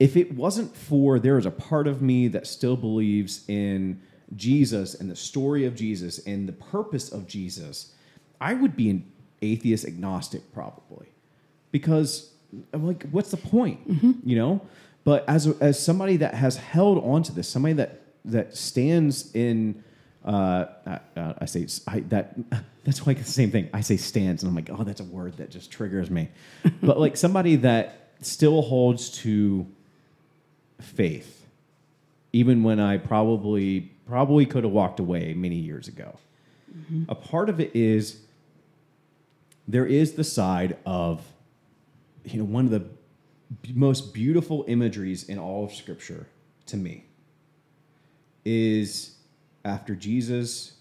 if 0.00 0.16
it 0.16 0.34
wasn't 0.34 0.74
for 0.74 1.18
there 1.20 1.38
is 1.38 1.46
a 1.46 1.50
part 1.50 1.86
of 1.86 2.02
me 2.02 2.26
that 2.28 2.46
still 2.46 2.76
believes 2.76 3.44
in 3.48 4.00
Jesus 4.36 4.94
and 4.94 5.10
the 5.10 5.16
story 5.16 5.64
of 5.64 5.74
Jesus 5.74 6.18
and 6.26 6.48
the 6.48 6.52
purpose 6.52 7.12
of 7.12 7.26
Jesus, 7.26 7.92
I 8.40 8.54
would 8.54 8.76
be 8.76 8.90
an 8.90 9.10
atheist 9.42 9.84
agnostic 9.84 10.52
probably. 10.52 11.08
Because 11.70 12.32
I'm 12.72 12.86
like 12.86 13.08
what's 13.10 13.30
the 13.30 13.36
point? 13.36 13.80
You 14.24 14.36
know? 14.36 14.60
But 15.04 15.28
as 15.28 15.46
a, 15.46 15.54
as 15.60 15.78
somebody 15.78 16.16
that 16.18 16.34
has 16.34 16.56
held 16.56 17.04
on 17.04 17.22
to 17.24 17.32
this, 17.32 17.48
somebody 17.48 17.74
that 17.74 18.00
that 18.24 18.56
stands 18.56 19.34
in 19.34 19.84
uh, 20.24 20.64
uh, 20.86 21.34
I 21.38 21.44
say 21.44 21.66
I, 21.86 22.00
that 22.00 22.34
that's 22.84 23.06
like 23.06 23.18
the 23.18 23.24
same 23.24 23.50
thing. 23.50 23.68
I 23.72 23.82
say 23.82 23.96
stands, 23.96 24.42
and 24.42 24.48
I'm 24.48 24.56
like, 24.56 24.70
oh, 24.70 24.84
that's 24.84 25.00
a 25.00 25.04
word 25.04 25.36
that 25.36 25.50
just 25.50 25.70
triggers 25.70 26.10
me. 26.10 26.28
but 26.82 26.98
like 26.98 27.16
somebody 27.16 27.56
that 27.56 28.12
still 28.20 28.62
holds 28.62 29.10
to 29.22 29.66
faith, 30.80 31.46
even 32.32 32.62
when 32.62 32.80
I 32.80 32.96
probably 32.96 33.92
probably 34.06 34.46
could 34.46 34.64
have 34.64 34.72
walked 34.72 35.00
away 35.00 35.34
many 35.34 35.56
years 35.56 35.88
ago. 35.88 36.18
Mm-hmm. 36.76 37.04
A 37.08 37.14
part 37.14 37.48
of 37.48 37.60
it 37.60 37.74
is 37.74 38.20
there 39.66 39.86
is 39.86 40.12
the 40.12 40.24
side 40.24 40.76
of 40.84 41.22
you 42.24 42.38
know 42.38 42.44
one 42.44 42.64
of 42.64 42.70
the 42.70 42.80
b- 42.80 43.72
most 43.74 44.12
beautiful 44.12 44.64
imageries 44.68 45.24
in 45.24 45.38
all 45.38 45.64
of 45.64 45.74
Scripture 45.74 46.26
to 46.66 46.76
me 46.76 47.04
is 48.44 49.16
after 49.64 49.94
Jesus 49.94 50.74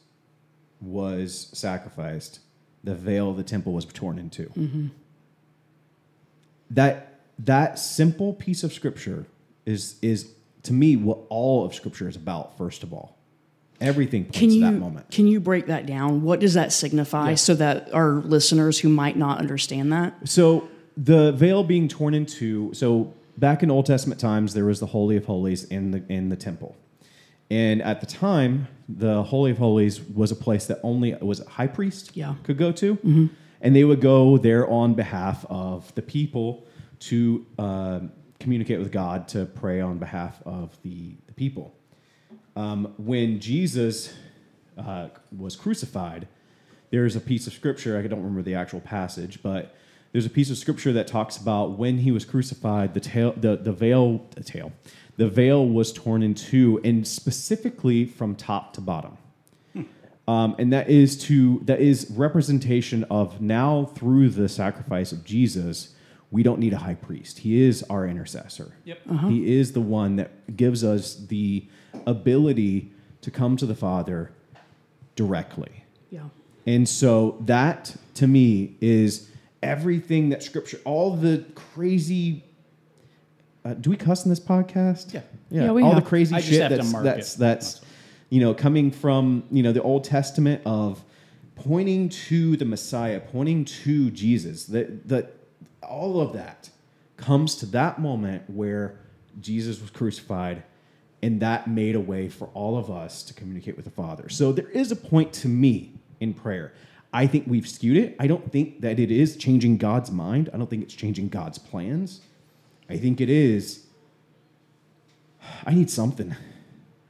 was 0.82 1.50
sacrificed, 1.54 2.40
the 2.84 2.96
veil 2.96 3.30
of 3.30 3.38
the 3.38 3.44
temple 3.44 3.74
was 3.74 3.86
torn 3.86 4.20
in 4.20 4.30
2 4.30 4.44
mm-hmm. 4.44 4.88
That 6.70 7.20
that 7.40 7.80
simple 7.80 8.34
piece 8.34 8.64
of 8.64 8.74
scripture 8.74 9.26
is 9.66 9.96
is 10.02 10.32
to 10.64 10.74
me 10.74 10.96
what 10.96 11.20
all 11.30 11.66
of 11.66 11.74
scripture 11.76 12.08
is 12.08 12.16
about. 12.16 12.58
First 12.58 12.84
of 12.84 12.94
all, 12.94 13.18
everything 13.82 14.24
points 14.26 14.40
Can 14.40 14.50
to 14.50 14.56
you 14.56 14.62
that 14.62 14.72
moment. 14.74 15.12
can 15.12 15.28
you 15.28 15.40
break 15.40 15.68
that 15.68 15.86
down? 15.86 16.22
What 16.22 16.40
does 16.40 16.54
that 16.54 16.72
signify 16.72 17.36
so 17.36 17.54
that 17.56 17.94
our 17.94 18.14
listeners 18.22 18.80
who 18.80 18.90
might 18.90 19.18
not 19.18 19.40
understand 19.40 19.92
that? 19.92 20.14
So 20.28 20.68
the 20.96 21.32
veil 21.34 21.64
being 21.64 21.88
torn 21.88 22.14
in 22.14 22.26
two. 22.26 22.72
So 22.74 23.14
back 23.38 23.64
in 23.64 23.72
Old 23.72 23.86
Testament 23.86 24.20
times, 24.22 24.54
there 24.54 24.66
was 24.66 24.80
the 24.80 24.86
Holy 24.86 25.18
of 25.18 25.26
Holies 25.26 25.64
in 25.66 25.92
the 25.92 26.04
in 26.08 26.30
the 26.30 26.36
temple, 26.38 26.76
and 27.52 27.82
at 27.82 28.00
the 28.00 28.06
time, 28.08 28.68
the 28.88 29.24
Holy 29.24 29.52
of 29.52 29.58
Holies 29.58 30.02
was 30.02 30.32
a 30.32 30.36
place 30.36 30.66
that 30.68 30.80
only 30.84 31.14
was 31.16 31.40
a 31.42 31.50
high 31.50 31.68
priest 31.68 32.12
Yeah. 32.16 32.36
could 32.44 32.58
go 32.58 32.72
to, 32.74 32.98
and 33.62 33.76
they 33.76 33.84
would 33.84 34.02
go 34.02 34.38
there 34.38 34.70
on 34.70 34.94
behalf 34.94 35.46
of 35.50 35.94
the 35.96 36.02
people 36.02 36.66
to 37.00 37.46
um 37.60 38.12
communicate 38.44 38.80
with 38.80 38.92
God 38.92 39.28
to 39.30 39.46
pray 39.46 39.80
on 39.80 39.98
behalf 39.98 40.42
of 40.46 40.78
the, 40.84 41.16
the 41.28 41.34
people. 41.34 41.74
Um, 42.56 42.94
when 42.98 43.40
Jesus 43.40 44.14
uh, 44.78 45.08
was 45.36 45.56
crucified, 45.56 46.28
there's 46.92 47.16
a 47.16 47.22
piece 47.22 47.48
of 47.48 47.54
scripture, 47.54 47.98
I 47.98 48.02
don't 48.04 48.20
remember 48.20 48.44
the 48.44 48.56
actual 48.56 48.82
passage, 48.82 49.42
but 49.42 49.76
there's 50.12 50.28
a 50.28 50.30
piece 50.30 50.52
of 50.52 50.58
scripture 50.58 50.94
that 50.94 51.08
talks 51.08 51.38
about 51.38 51.80
when 51.80 51.98
he 52.00 52.12
was 52.12 52.26
crucified, 52.26 52.94
the 52.94 53.00
tail, 53.00 53.34
the, 53.36 53.56
the 53.56 53.72
veil, 53.72 54.28
the 54.36 54.44
tail, 54.44 54.72
the 55.18 55.28
veil 55.28 55.68
was 55.68 55.92
torn 55.94 56.22
in 56.22 56.36
two, 56.36 56.80
and 56.84 57.08
specifically 57.08 58.06
from 58.06 58.36
top 58.36 58.74
to 58.74 58.82
bottom. 58.82 59.18
Um, 60.28 60.56
and 60.58 60.72
that 60.72 60.90
is 60.90 61.18
to 61.24 61.60
that 61.66 61.82
is 61.82 62.10
representation 62.12 63.04
of 63.10 63.42
now 63.42 63.92
through 63.94 64.30
the 64.30 64.48
sacrifice 64.48 65.12
of 65.12 65.26
Jesus, 65.26 65.96
we 66.34 66.42
don't 66.42 66.60
need 66.60 66.74
a 66.74 66.78
high 66.78 66.96
priest. 66.96 67.38
He 67.40 67.62
is 67.62 67.84
our 67.92 68.08
intercessor. 68.08 68.74
Yep. 68.86 69.02
He 69.28 69.56
is 69.56 69.74
the 69.74 69.82
one 69.82 70.16
that 70.16 70.58
gives 70.58 70.84
us 70.84 71.14
the 71.14 71.68
ability 72.08 72.92
to 73.22 73.30
come 73.30 73.56
to 73.58 73.68
the 73.68 73.76
Father 73.76 74.32
directly. 75.16 75.86
Yeah. 76.10 76.24
And 76.66 76.90
so 76.90 77.38
that 77.42 77.96
to 78.16 78.26
me 78.26 78.78
is 78.82 79.30
everything 79.62 80.30
that 80.30 80.42
scripture, 80.42 80.80
all 80.86 81.16
the 81.16 81.46
crazy. 81.54 82.44
Uh, 83.64 83.76
do 83.76 83.92
we 83.92 83.96
cuss 83.96 84.26
in 84.26 84.32
this 84.32 84.40
podcast? 84.40 85.14
Yeah. 85.14 85.22
yeah. 85.52 85.66
Yeah, 85.66 85.72
we 85.72 85.84
all 85.84 85.94
have. 85.94 86.04
the 86.04 86.10
crazy 86.10 86.36
I 86.36 86.40
just 86.40 86.52
shit 86.52 86.62
have 86.62 86.72
to 86.72 86.78
that's 86.78 86.92
mark 86.92 87.04
that's 87.04 87.36
it. 87.36 87.40
that's 87.40 87.82
you 88.32 88.42
know 88.42 88.56
coming 88.56 88.90
from 88.90 89.44
you 89.52 89.62
know 89.62 89.72
the 89.72 89.84
Old 89.84 90.04
Testament 90.04 90.64
of 90.66 91.04
pointing 91.56 92.10
to 92.10 92.58
the 92.58 92.66
Messiah, 92.66 93.20
pointing 93.20 93.66
to 93.66 94.10
Jesus. 94.10 94.66
That 94.66 95.08
that 95.08 95.43
all 95.84 96.22
of 96.22 96.34
that 96.34 96.70
comes 97.18 97.56
to 97.56 97.66
that 97.68 98.00
moment 98.00 98.50
where 98.50 99.00
Jesus 99.40 99.82
was 99.82 99.90
crucified 99.90 100.64
and 101.22 101.40
that 101.40 101.68
made 101.68 101.96
a 101.96 102.00
way 102.00 102.28
for 102.28 102.50
all 102.54 102.78
of 102.78 102.92
us 102.92 103.24
to 103.24 103.34
communicate 103.34 103.76
with 103.76 103.86
the 103.86 103.92
Father. 103.92 104.28
So 104.30 104.52
there 104.52 104.70
is 104.70 104.92
a 104.92 104.96
point 104.96 105.32
to 105.34 105.48
me 105.48 105.94
in 106.20 106.34
prayer. 106.34 106.74
I 107.14 107.28
think 107.28 107.46
we've 107.48 107.68
skewed 107.68 107.98
it. 107.98 108.16
I 108.20 108.28
don't 108.28 108.52
think 108.52 108.82
that 108.82 109.00
it 109.00 109.12
is 109.12 109.38
changing 109.38 109.78
God's 109.78 110.12
mind. 110.12 110.50
I 110.54 110.58
don't 110.58 110.70
think 110.70 110.84
it's 110.84 110.94
changing 110.94 111.30
God's 111.30 111.58
plans. 111.58 112.22
I 112.90 112.98
think 112.98 113.22
it 113.22 113.30
is 113.30 113.86
I 115.66 115.74
need 115.74 115.90
something. 115.90 116.36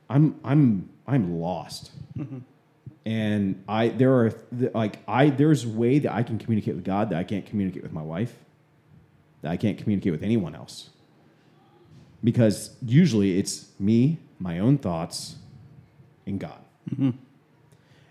I'm 0.09 0.39
I'm 0.43 0.89
I'm 1.07 1.39
lost. 1.39 1.91
Mm-hmm. 2.17 2.39
And 3.05 3.63
I 3.67 3.89
there 3.89 4.13
are 4.13 4.33
like 4.73 4.99
I 5.07 5.29
there's 5.29 5.65
a 5.65 5.69
way 5.69 5.99
that 5.99 6.13
I 6.13 6.23
can 6.23 6.37
communicate 6.37 6.75
with 6.75 6.83
God 6.83 7.09
that 7.09 7.17
I 7.17 7.23
can't 7.23 7.45
communicate 7.45 7.83
with 7.83 7.93
my 7.93 8.01
wife. 8.01 8.33
That 9.43 9.51
I 9.51 9.57
can't 9.57 9.77
communicate 9.77 10.11
with 10.11 10.23
anyone 10.23 10.55
else 10.55 10.89
because 12.23 12.75
usually 12.85 13.37
it's 13.37 13.67
me, 13.79 14.19
my 14.39 14.59
own 14.59 14.77
thoughts, 14.77 15.35
and 16.25 16.39
God. 16.39 16.59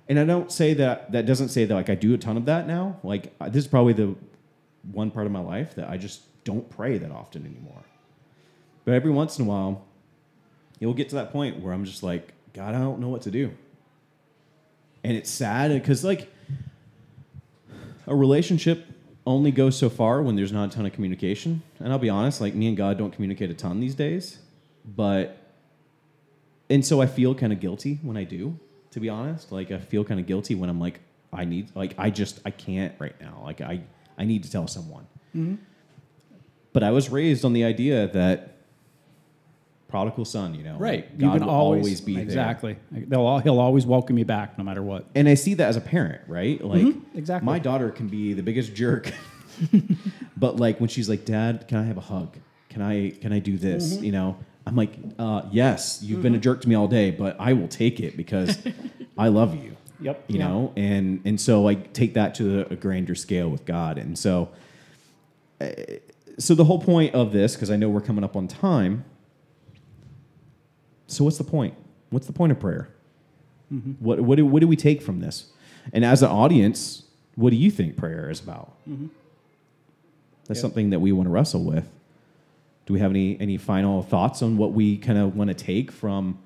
And 0.09 0.18
I 0.18 0.25
don't 0.25 0.53
say 0.53 0.75
that. 0.75 1.12
That 1.12 1.27
doesn't 1.27 1.49
say 1.49 1.64
that 1.64 1.75
like 1.75 1.88
I 1.88 1.95
do 1.95 2.12
a 2.12 2.18
ton 2.18 2.37
of 2.37 2.45
that 2.45 2.66
now. 2.66 2.99
Like 3.03 3.33
uh, 3.40 3.49
this 3.49 3.64
is 3.64 3.68
probably 3.68 3.95
the 3.95 4.14
one 4.90 5.11
part 5.11 5.27
of 5.27 5.33
my 5.33 5.40
life 5.40 5.75
that 5.77 5.88
I 5.88 5.97
just 5.97 6.23
don't 6.45 6.68
pray 6.68 6.99
that 6.99 7.11
often 7.11 7.47
anymore. 7.47 7.83
But 8.85 8.95
every 8.95 9.11
once 9.11 9.38
in 9.38 9.47
a 9.47 9.49
while, 9.49 9.85
it 10.81 10.87
will 10.87 10.95
get 10.95 11.09
to 11.11 11.14
that 11.14 11.33
point 11.33 11.61
where 11.61 11.73
I'm 11.73 11.85
just 11.85 12.03
like, 12.03 12.33
God, 12.53 12.75
I 12.75 12.79
don't 12.79 12.99
know 13.01 13.09
what 13.09 13.23
to 13.23 13.31
do. 13.31 13.53
And 15.05 15.16
it's 15.16 15.31
sad 15.31 15.73
because 15.73 16.05
like 16.05 16.31
a 18.07 18.14
relationship 18.14 18.87
only 19.27 19.51
goes 19.51 19.79
so 19.79 19.89
far 19.89 20.23
when 20.23 20.37
there's 20.37 20.53
not 20.53 20.73
a 20.73 20.77
ton 20.77 20.87
of 20.87 20.93
communication. 20.93 21.63
And 21.79 21.93
I'll 21.93 21.99
be 21.99 22.11
honest, 22.11 22.41
like 22.41 22.55
me 22.55 22.69
and 22.69 22.77
God 22.77 22.99
don't 22.99 23.13
communicate 23.13 23.51
a 23.51 23.55
ton 23.55 23.81
these 23.81 23.95
days. 23.95 24.39
But 24.85 25.39
and 26.69 26.85
so 26.85 27.01
I 27.01 27.07
feel 27.07 27.35
kind 27.35 27.53
of 27.53 27.61
guilty 27.61 27.99
when 28.03 28.17
I 28.17 28.25
do, 28.25 28.59
to 28.93 29.01
be 29.01 29.09
honest. 29.09 29.53
Like 29.53 29.71
I 29.71 29.79
feel 29.79 30.05
kind 30.05 30.19
of 30.19 30.27
guilty 30.27 30.55
when 30.55 30.71
I'm 30.71 30.81
like, 30.81 31.01
I 31.33 31.45
need 31.45 31.69
like 31.75 31.95
I 31.99 32.11
just 32.11 32.41
I 32.45 32.51
can't 32.51 32.95
right 32.99 33.19
now. 33.21 33.41
Like 33.45 33.61
I 33.61 33.83
I 34.19 34.25
need 34.25 34.43
to 34.45 34.51
tell 34.51 34.67
someone. 34.67 35.07
Mm-hmm. 35.37 35.57
But 36.73 36.83
I 36.83 36.91
was 36.91 37.11
raised 37.11 37.45
on 37.45 37.53
the 37.53 37.65
idea 37.65 38.09
that 38.09 38.57
prodigal 39.92 40.24
son, 40.24 40.55
you 40.55 40.64
know, 40.64 40.76
Right. 40.78 41.05
like, 41.05 41.12
you 41.12 41.18
God 41.28 41.38
can 41.38 41.46
will 41.46 41.55
always, 41.55 41.81
always 41.85 42.00
be 42.00 42.14
there. 42.14 42.22
exactly. 42.24 42.76
They'll 42.90 43.20
all, 43.31 43.38
he'll 43.40 43.61
always 43.61 43.85
welcome 43.87 44.16
you 44.18 44.24
back 44.24 44.57
no 44.59 44.64
matter 44.64 44.83
what. 44.83 45.05
and 45.14 45.28
I 45.28 45.35
see 45.35 45.55
that 45.55 45.68
as 45.68 45.76
a 45.76 45.81
parent, 45.83 46.22
right? 46.26 46.59
Like 46.64 46.87
Mm-hmm. 46.87 47.18
exactly. 47.18 47.44
my 47.46 47.59
daughter 47.59 47.90
can 47.90 48.09
be 48.09 48.33
the 48.33 48.42
biggest 48.42 48.74
jerk 48.74 49.12
but 50.37 50.57
like 50.57 50.81
when 50.81 50.88
she's 50.88 51.09
like, 51.09 51.24
"Dad, 51.26 51.68
can 51.68 51.76
I 51.78 51.85
have 51.85 51.98
a 51.98 52.07
hug? 52.12 52.38
Can 52.70 52.81
I 52.83 53.11
can 53.11 53.33
I 53.33 53.38
do 53.38 53.59
this?" 53.59 54.00
You 54.00 54.11
know, 54.12 54.38
I'm 54.66 54.74
like, 54.76 54.94
uh, 55.18 55.42
"Yes, 55.52 56.00
you've 56.02 56.22
been 56.22 56.35
a 56.35 56.38
jerk 56.38 56.62
to 56.62 56.68
me 56.68 56.74
all 56.74 56.88
day, 56.88 57.11
but 57.11 57.37
I 57.38 57.52
will 57.52 57.68
take 57.68 58.00
it 58.00 58.16
because 58.16 58.59
I 59.18 59.28
love 59.28 59.55
you." 59.62 59.76
Yep. 60.00 60.24
You 60.26 60.38
Yeah. 60.40 60.48
know, 60.48 60.72
and 60.74 61.20
and 61.24 61.40
so 61.40 61.68
I 61.68 61.74
take 61.74 62.14
that 62.14 62.35
to 62.37 62.66
a 62.72 62.74
grander 62.74 63.14
scale 63.14 63.48
with 63.48 63.64
God, 63.64 63.98
and 63.98 64.18
so 64.18 64.48
uh, 65.61 65.66
so 66.38 66.57
the 66.57 66.64
whole 66.64 66.81
point 66.81 67.14
of 67.14 67.33
this, 67.33 67.55
because 67.55 67.70
I 67.70 67.76
know 67.76 67.88
we're 67.88 68.00
coming 68.00 68.24
up 68.24 68.35
on 68.35 68.48
time. 68.48 69.05
So 71.12 71.25
what's 71.25 71.38
the 71.38 71.44
point? 71.44 71.75
What's 72.11 72.27
the 72.27 72.33
point 72.33 72.53
of 72.53 72.61
prayer? 72.61 72.88
Mm-hmm. 73.72 73.92
What 74.05 74.20
what 74.20 74.37
do, 74.37 74.46
what 74.46 74.61
do 74.61 74.68
we 74.68 74.77
take 74.77 75.03
from 75.03 75.20
this? 75.20 75.46
And 75.92 76.05
as 76.05 76.22
an 76.22 76.31
audience, 76.31 77.05
what 77.35 77.51
do 77.51 77.57
you 77.57 77.70
think 77.70 77.96
prayer 77.96 78.31
is 78.31 78.40
about? 78.40 78.72
Mm-hmm. 78.88 79.07
That's 80.46 80.59
Yep. 80.59 80.62
something 80.62 80.90
that 80.90 81.01
we 81.01 81.12
want 81.12 81.27
to 81.27 81.31
wrestle 81.31 81.64
with. 81.64 81.88
Do 82.87 82.94
we 82.94 83.01
have 83.01 83.11
any 83.11 83.38
any 83.40 83.57
final 83.57 84.03
thoughts 84.03 84.42
on 84.42 84.57
what 84.57 84.72
we 84.72 84.96
kind 84.98 85.18
of 85.18 85.37
want 85.37 85.48
to 85.48 85.55
take 85.55 85.90
from 85.92 86.38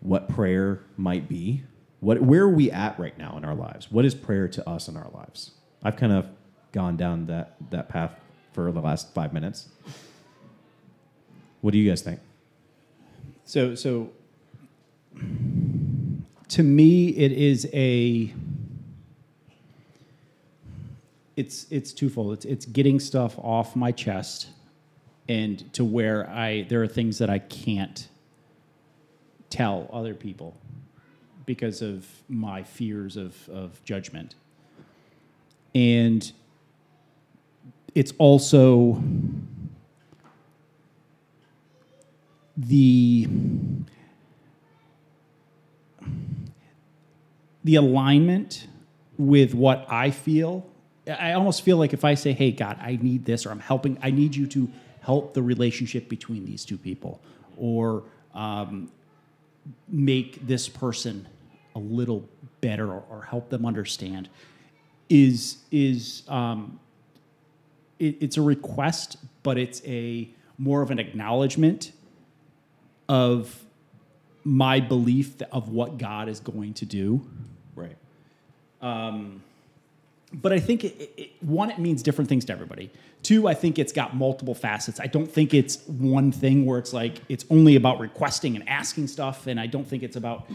what 0.00 0.28
prayer 0.28 0.80
might 0.96 1.28
be? 1.28 1.62
What 2.00 2.22
where 2.22 2.42
are 2.42 2.48
we 2.48 2.70
at 2.70 2.98
right 2.98 3.16
now 3.18 3.36
in 3.36 3.44
our 3.44 3.54
lives? 3.54 3.90
What 3.90 4.04
is 4.04 4.14
prayer 4.14 4.48
to 4.48 4.68
us 4.68 4.88
in 4.88 4.96
our 4.96 5.10
lives? 5.12 5.52
I've 5.82 5.96
kind 5.96 6.12
of 6.12 6.26
gone 6.72 6.96
down 6.96 7.26
that 7.26 7.56
that 7.70 7.88
path 7.88 8.12
for 8.52 8.72
the 8.72 8.80
last 8.80 9.12
five 9.14 9.32
minutes. 9.32 9.68
What 11.60 11.72
do 11.72 11.78
you 11.78 11.88
guys 11.88 12.02
think? 12.02 12.20
So, 13.48 13.74
so 13.74 14.10
to 16.48 16.62
me, 16.62 17.08
it 17.08 17.32
is 17.32 17.66
a. 17.72 18.34
It's 21.34 21.66
it's 21.70 21.94
twofold. 21.94 22.34
It's 22.34 22.44
it's 22.44 22.66
getting 22.66 23.00
stuff 23.00 23.38
off 23.38 23.74
my 23.74 23.90
chest, 23.90 24.48
and 25.30 25.72
to 25.72 25.82
where 25.82 26.28
I 26.28 26.66
there 26.68 26.82
are 26.82 26.86
things 26.86 27.16
that 27.20 27.30
I 27.30 27.38
can't 27.38 28.06
tell 29.48 29.88
other 29.94 30.12
people 30.12 30.54
because 31.46 31.80
of 31.80 32.06
my 32.28 32.62
fears 32.62 33.16
of 33.16 33.48
of 33.48 33.82
judgment, 33.82 34.34
and 35.74 36.30
it's 37.94 38.12
also 38.18 39.02
the 42.58 43.28
the 47.62 47.76
alignment 47.76 48.66
with 49.16 49.54
what 49.54 49.86
I 49.88 50.10
feel. 50.10 50.66
I 51.06 51.32
almost 51.32 51.62
feel 51.62 51.76
like 51.76 51.92
if 51.92 52.04
I 52.04 52.14
say, 52.14 52.32
"Hey, 52.32 52.50
God, 52.50 52.76
I 52.80 52.98
need 53.00 53.24
this," 53.24 53.46
or 53.46 53.50
"I'm 53.50 53.60
helping," 53.60 53.96
I 54.02 54.10
need 54.10 54.34
you 54.34 54.46
to 54.48 54.68
help 55.00 55.34
the 55.34 55.42
relationship 55.42 56.08
between 56.08 56.44
these 56.44 56.64
two 56.64 56.76
people, 56.76 57.20
or 57.56 58.04
um, 58.34 58.90
make 59.88 60.46
this 60.46 60.68
person 60.68 61.28
a 61.74 61.78
little 61.78 62.28
better, 62.60 62.90
or, 62.90 63.04
or 63.08 63.22
help 63.22 63.50
them 63.50 63.64
understand. 63.64 64.28
Is 65.08 65.58
is 65.70 66.24
um, 66.28 66.80
it, 67.98 68.16
it's 68.20 68.36
a 68.36 68.42
request, 68.42 69.16
but 69.44 69.56
it's 69.56 69.80
a 69.86 70.28
more 70.58 70.82
of 70.82 70.90
an 70.90 70.98
acknowledgement 70.98 71.92
of 73.08 73.64
my 74.44 74.80
belief 74.80 75.40
of 75.52 75.68
what 75.68 75.98
God 75.98 76.28
is 76.28 76.40
going 76.40 76.74
to 76.74 76.86
do. 76.86 77.28
Right. 77.74 77.96
But 80.32 80.52
I 80.52 80.60
think 80.60 80.84
it, 80.84 81.12
it, 81.16 81.30
one, 81.40 81.70
it 81.70 81.78
means 81.78 82.02
different 82.02 82.28
things 82.28 82.44
to 82.46 82.52
everybody. 82.52 82.90
Two, 83.22 83.48
I 83.48 83.54
think 83.54 83.78
it's 83.78 83.92
got 83.92 84.14
multiple 84.14 84.54
facets. 84.54 85.00
I 85.00 85.06
don't 85.06 85.30
think 85.30 85.54
it's 85.54 85.78
one 85.86 86.32
thing 86.32 86.66
where 86.66 86.78
it's 86.78 86.92
like 86.92 87.20
it's 87.28 87.44
only 87.50 87.76
about 87.76 87.98
requesting 87.98 88.54
and 88.54 88.68
asking 88.68 89.08
stuff, 89.08 89.46
and 89.46 89.58
I 89.58 89.66
don't 89.66 89.86
think 89.86 90.02
it's 90.02 90.16
about 90.16 90.48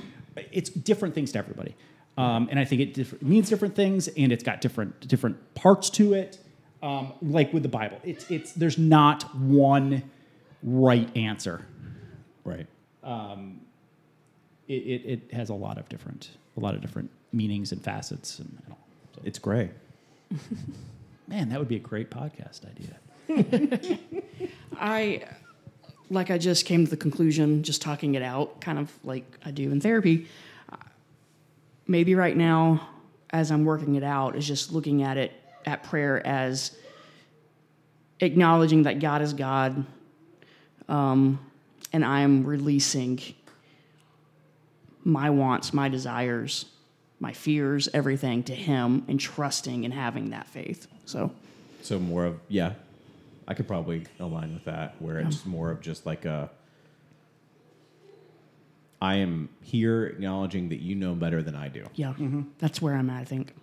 it's 0.51 0.69
different 0.69 1.15
things 1.15 1.31
to 1.33 1.39
everybody. 1.39 1.75
Um, 2.17 2.47
and 2.51 2.59
I 2.59 2.65
think 2.65 2.81
it 2.81 2.93
diff- 2.93 3.21
means 3.21 3.49
different 3.49 3.75
things, 3.75 4.07
and 4.09 4.31
it's 4.31 4.43
got 4.43 4.61
different 4.61 5.07
different 5.07 5.55
parts 5.55 5.89
to 5.91 6.13
it. 6.13 6.37
Um, 6.81 7.13
like 7.21 7.51
with 7.53 7.63
the 7.63 7.69
Bible, 7.69 7.99
it's 8.03 8.29
it's 8.29 8.53
there's 8.53 8.77
not 8.77 9.23
one 9.35 10.03
right 10.61 11.09
answer. 11.17 11.65
Right. 12.43 12.67
It, 14.67 14.73
it, 14.73 15.05
it 15.29 15.33
has 15.33 15.49
a 15.49 15.53
lot 15.53 15.77
of 15.77 15.89
different 15.89 16.29
a 16.55 16.59
lot 16.59 16.73
of 16.75 16.81
different 16.81 17.09
meanings 17.31 17.71
and 17.71 17.81
facets 17.83 18.39
and, 18.39 18.57
and 18.65 18.71
all. 18.73 18.79
So, 19.15 19.21
It's 19.25 19.39
gray. 19.39 19.71
man, 21.27 21.49
that 21.49 21.59
would 21.59 21.67
be 21.67 21.75
a 21.75 21.79
great 21.79 22.09
podcast 22.09 22.61
idea. 22.69 23.99
I, 24.79 25.23
like, 26.09 26.29
I 26.31 26.37
just 26.37 26.65
came 26.65 26.85
to 26.85 26.89
the 26.89 26.97
conclusion, 26.97 27.63
just 27.63 27.81
talking 27.81 28.15
it 28.15 28.21
out, 28.21 28.61
kind 28.61 28.77
of 28.77 28.91
like 29.03 29.25
I 29.43 29.51
do 29.51 29.71
in 29.71 29.81
therapy. 29.81 30.27
uh, 30.71 30.75
Maybe 31.87 32.13
right 32.15 32.37
now, 32.37 32.87
as 33.31 33.51
I'm 33.51 33.65
working 33.65 33.95
it 33.95 34.03
out, 34.03 34.35
is 34.35 34.47
just 34.47 34.71
looking 34.71 35.01
at 35.03 35.17
it 35.17 35.31
at 35.65 35.83
prayer 35.83 36.25
as 36.25 36.75
acknowledging 38.19 38.83
that 38.83 38.99
God 38.99 39.21
is 39.21 39.33
God, 39.33 39.85
um, 40.87 41.39
and 41.93 42.03
I 42.03 42.21
am 42.21 42.43
releasing 42.45 43.19
my 45.03 45.29
wants, 45.29 45.73
my 45.73 45.87
desires, 45.89 46.65
my 47.19 47.31
fears, 47.33 47.87
everything 47.93 48.43
to 48.43 48.55
Him, 48.55 49.05
and 49.07 49.19
trusting 49.19 49.85
and 49.85 49.93
having 49.93 50.31
that 50.31 50.47
faith. 50.47 50.87
So, 51.05 51.31
So 51.81 51.99
more 51.99 52.25
of 52.25 52.39
yeah, 52.49 52.73
I 53.47 53.53
could 53.53 53.67
probably 53.67 54.05
align 54.19 54.53
with 54.53 54.65
that 54.65 54.95
where 54.99 55.19
it's 55.19 55.45
more 55.45 55.69
of 55.71 55.81
just 55.81 56.05
like 56.05 56.25
a 56.25 56.49
I 59.01 59.15
am 59.15 59.49
here 59.61 60.05
acknowledging 60.05 60.69
that 60.69 60.79
you 60.79 60.95
know 60.95 61.13
better 61.13 61.43
than 61.43 61.55
I 61.55 61.67
do. 61.67 61.85
yeah, 61.95 62.13
mm-hmm. 62.13 62.43
that's 62.59 62.81
where 62.81 62.95
I'm 62.95 63.09
at. 63.09 63.21
I 63.21 63.25
think. 63.25 63.53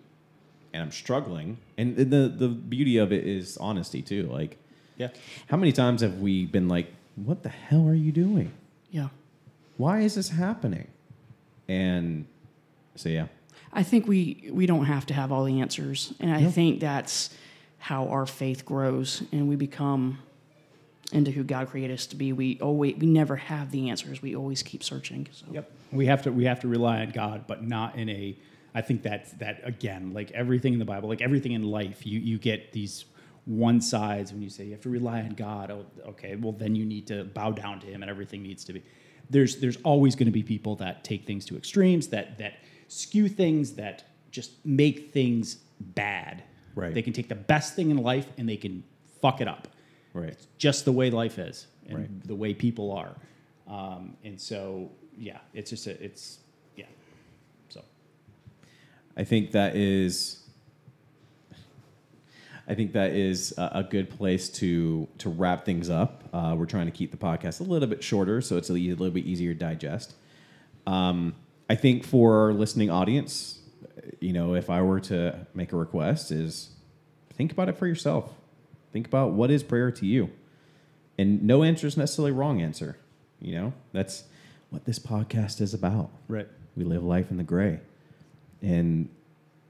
And 0.72 0.82
I'm 0.82 0.92
struggling. 0.92 1.56
And 1.78 1.96
the 1.96 2.28
the 2.28 2.48
beauty 2.48 2.98
of 2.98 3.10
it 3.12 3.26
is 3.26 3.56
honesty 3.56 4.02
too. 4.02 4.24
Like 4.24 4.58
Yeah. 4.98 5.08
how 5.48 5.56
many 5.56 5.72
times 5.72 6.02
have 6.02 6.18
we 6.20 6.44
been 6.46 6.68
like, 6.68 6.92
What 7.16 7.42
the 7.42 7.48
hell 7.48 7.86
are 7.86 7.94
you 7.94 8.12
doing? 8.12 8.52
Yeah. 8.90 9.08
Why 9.76 10.00
is 10.00 10.14
this 10.14 10.30
happening? 10.30 10.88
And 11.68 12.26
so 12.96 13.08
yeah. 13.08 13.26
I 13.72 13.82
think 13.82 14.08
we 14.08 14.50
we 14.50 14.66
don't 14.66 14.86
have 14.86 15.06
to 15.06 15.14
have 15.14 15.30
all 15.30 15.44
the 15.44 15.60
answers, 15.60 16.12
and 16.18 16.32
I 16.32 16.44
think 16.50 16.80
that's 16.80 17.30
how 17.78 18.08
our 18.08 18.26
faith 18.26 18.64
grows 18.64 19.22
and 19.32 19.48
we 19.48 19.56
become 19.56 20.18
into 21.12 21.30
who 21.30 21.42
God 21.42 21.68
created 21.68 21.94
us 21.94 22.06
to 22.06 22.16
be. 22.16 22.32
We 22.32 22.58
always 22.60 22.96
we 22.96 23.06
never 23.06 23.36
have 23.36 23.70
the 23.70 23.90
answers. 23.90 24.22
We 24.22 24.36
always 24.36 24.62
keep 24.62 24.84
searching. 24.84 25.28
So. 25.32 25.46
Yep. 25.50 25.70
We 25.92 26.06
have 26.06 26.22
to 26.22 26.32
we 26.32 26.44
have 26.44 26.60
to 26.60 26.68
rely 26.68 27.00
on 27.00 27.10
God, 27.10 27.46
but 27.46 27.64
not 27.64 27.96
in 27.96 28.08
a 28.08 28.36
I 28.74 28.82
think 28.82 29.02
that's 29.02 29.32
that 29.34 29.60
again, 29.64 30.12
like 30.12 30.30
everything 30.32 30.72
in 30.72 30.78
the 30.78 30.84
Bible, 30.84 31.08
like 31.08 31.20
everything 31.20 31.52
in 31.52 31.62
life, 31.62 32.06
you 32.06 32.20
you 32.20 32.38
get 32.38 32.72
these 32.72 33.04
one 33.46 33.80
sides 33.80 34.32
when 34.32 34.42
you 34.42 34.50
say 34.50 34.64
you 34.64 34.72
have 34.72 34.82
to 34.82 34.90
rely 34.90 35.20
on 35.20 35.30
God. 35.30 35.70
Oh, 35.70 35.86
okay, 36.10 36.36
well 36.36 36.52
then 36.52 36.74
you 36.74 36.84
need 36.84 37.06
to 37.08 37.24
bow 37.24 37.52
down 37.52 37.80
to 37.80 37.86
him 37.86 38.02
and 38.02 38.10
everything 38.10 38.42
needs 38.42 38.64
to 38.64 38.72
be 38.72 38.82
there's 39.28 39.56
there's 39.56 39.76
always 39.78 40.14
going 40.14 40.26
to 40.26 40.32
be 40.32 40.42
people 40.42 40.76
that 40.76 41.04
take 41.04 41.24
things 41.26 41.44
to 41.46 41.56
extremes, 41.56 42.08
that 42.08 42.38
that 42.38 42.54
skew 42.88 43.28
things, 43.28 43.72
that 43.74 44.04
just 44.30 44.64
make 44.64 45.12
things 45.12 45.56
bad. 45.80 46.42
Right. 46.74 46.94
They 46.94 47.02
can 47.02 47.12
take 47.12 47.28
the 47.28 47.34
best 47.34 47.74
thing 47.74 47.90
in 47.90 47.98
life 47.98 48.26
and 48.38 48.48
they 48.48 48.56
can 48.56 48.84
fuck 49.20 49.40
it 49.40 49.48
up 49.48 49.68
Right. 50.12 50.30
It's 50.30 50.48
just 50.58 50.84
the 50.84 50.92
way 50.92 51.10
life 51.10 51.38
is 51.38 51.66
and 51.86 51.98
Right. 51.98 52.26
the 52.26 52.34
way 52.34 52.54
people 52.54 52.92
are. 52.92 53.14
Um, 53.66 54.16
and 54.24 54.40
so, 54.40 54.90
yeah, 55.16 55.38
it's 55.54 55.70
just 55.70 55.86
a, 55.86 56.02
it's, 56.02 56.38
yeah. 56.76 56.86
So, 57.68 57.82
I 59.16 59.24
think 59.24 59.52
that 59.52 59.76
is. 59.76 60.39
I 62.70 62.76
think 62.76 62.92
that 62.92 63.10
is 63.10 63.52
a, 63.58 63.70
a 63.74 63.82
good 63.82 64.08
place 64.10 64.48
to 64.50 65.08
to 65.18 65.28
wrap 65.28 65.64
things 65.64 65.90
up. 65.90 66.22
Uh, 66.32 66.54
we're 66.56 66.66
trying 66.66 66.86
to 66.86 66.92
keep 66.92 67.10
the 67.10 67.16
podcast 67.16 67.58
a 67.58 67.64
little 67.64 67.88
bit 67.88 68.04
shorter, 68.04 68.40
so 68.40 68.56
it's 68.56 68.70
a 68.70 68.74
little 68.74 69.10
bit 69.10 69.26
easier 69.26 69.52
to 69.52 69.58
digest. 69.58 70.14
Um, 70.86 71.34
I 71.68 71.74
think 71.74 72.04
for 72.04 72.44
our 72.44 72.52
listening 72.52 72.88
audience, 72.88 73.58
you 74.20 74.32
know, 74.32 74.54
if 74.54 74.70
I 74.70 74.82
were 74.82 75.00
to 75.00 75.46
make 75.52 75.72
a 75.72 75.76
request, 75.76 76.30
is 76.30 76.70
think 77.34 77.50
about 77.50 77.68
it 77.68 77.76
for 77.76 77.88
yourself. 77.88 78.32
Think 78.92 79.08
about 79.08 79.32
what 79.32 79.50
is 79.50 79.64
prayer 79.64 79.90
to 79.90 80.06
you, 80.06 80.30
and 81.18 81.42
no 81.42 81.64
answer 81.64 81.88
is 81.88 81.96
necessarily 81.96 82.30
wrong 82.30 82.62
answer. 82.62 82.96
You 83.40 83.54
know, 83.56 83.72
that's 83.92 84.24
what 84.70 84.84
this 84.84 85.00
podcast 85.00 85.60
is 85.60 85.74
about. 85.74 86.10
right. 86.28 86.46
We 86.76 86.84
live 86.84 87.02
life 87.02 87.32
in 87.32 87.36
the 87.36 87.42
gray. 87.42 87.80
And 88.62 89.08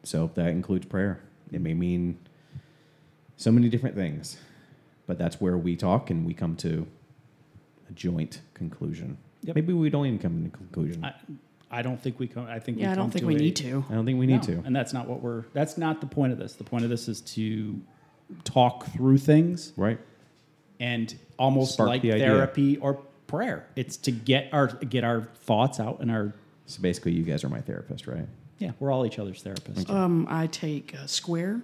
so 0.03 0.31
that 0.35 0.49
includes 0.49 0.85
prayer. 0.85 1.23
It 1.51 1.63
may 1.63 1.73
mean 1.73 2.19
so 3.41 3.51
many 3.51 3.71
different 3.71 3.97
things, 3.97 4.37
but 5.07 5.17
that's 5.17 5.41
where 5.41 5.57
we 5.57 5.75
talk 5.75 6.11
and 6.11 6.27
we 6.27 6.35
come 6.35 6.55
to 6.57 6.87
a 7.89 7.93
joint 7.95 8.43
conclusion. 8.53 9.17
Yep. 9.45 9.55
Maybe 9.57 9.73
we 9.73 9.89
don't 9.89 10.05
even 10.05 10.19
come 10.19 10.43
to 10.43 10.49
a 10.49 10.51
conclusion. 10.51 11.03
I, 11.03 11.09
I, 11.71 11.79
I 11.79 11.83
don't 11.83 11.99
think 12.01 12.19
we 12.19 12.27
come, 12.29 12.47
I 12.47 12.59
think 12.59 12.77
we 12.77 12.83
Yeah, 12.83 12.93
I 12.93 12.95
don't 12.95 13.11
think 13.11 13.25
we 13.25 13.37
a- 13.37 13.39
need 13.39 13.57
to. 13.57 13.83
I 13.89 13.95
don't 13.95 14.05
think 14.05 14.19
we 14.21 14.27
need 14.27 14.47
No, 14.47 14.57
to. 14.57 14.63
And 14.67 14.77
that's 14.77 14.93
not 14.93 15.09
what 15.09 15.23
we're, 15.23 15.45
that's 15.55 15.79
not 15.79 16.03
the 16.03 16.07
point 16.07 16.35
of 16.35 16.39
this. 16.39 16.53
The 16.53 16.65
point 16.65 16.85
of 16.85 16.91
this 16.91 17.09
is 17.09 17.23
to 17.23 17.81
talk 18.45 18.85
through 18.93 19.17
things 19.19 19.73
Right. 19.75 19.99
and 20.79 21.15
almost 21.39 21.73
Spark 21.75 21.89
like 21.89 22.03
the 22.03 22.13
idea. 22.13 22.27
therapy 22.27 22.77
or 22.77 22.95
prayer. 23.27 23.67
It's 23.75 23.97
to 23.99 24.11
get 24.13 24.51
our 24.53 24.67
get 24.67 25.03
our 25.03 25.23
thoughts 25.23 25.81
out 25.81 26.01
and 26.01 26.11
our 26.11 26.35
So 26.67 26.83
basically, 26.83 27.13
you 27.13 27.23
guys 27.23 27.43
are 27.43 27.49
my 27.49 27.63
therapist, 27.63 28.07
right? 28.07 28.27
yeah, 28.59 28.73
we're 28.79 28.93
all 28.93 29.07
each 29.07 29.19
other's 29.19 29.43
therapists. 29.43 29.89
Um, 29.89 30.27
I 30.29 30.47
take 30.49 30.95
uh, 30.95 31.07
Square 31.07 31.63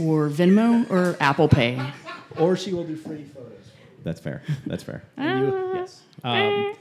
or 0.00 0.28
Venmo 0.28 0.88
or 0.90 1.16
Apple 1.20 1.48
Pay. 1.48 1.80
or 2.38 2.56
she 2.56 2.72
will 2.72 2.84
do 2.84 2.96
free 2.96 3.24
photos. 3.24 3.52
That's 4.02 4.20
fair. 4.20 4.42
That's 4.66 4.82
fair. 4.82 5.02
And 5.16 5.46
you, 5.46 5.70
yes. 5.74 6.02
Um, 6.22 6.74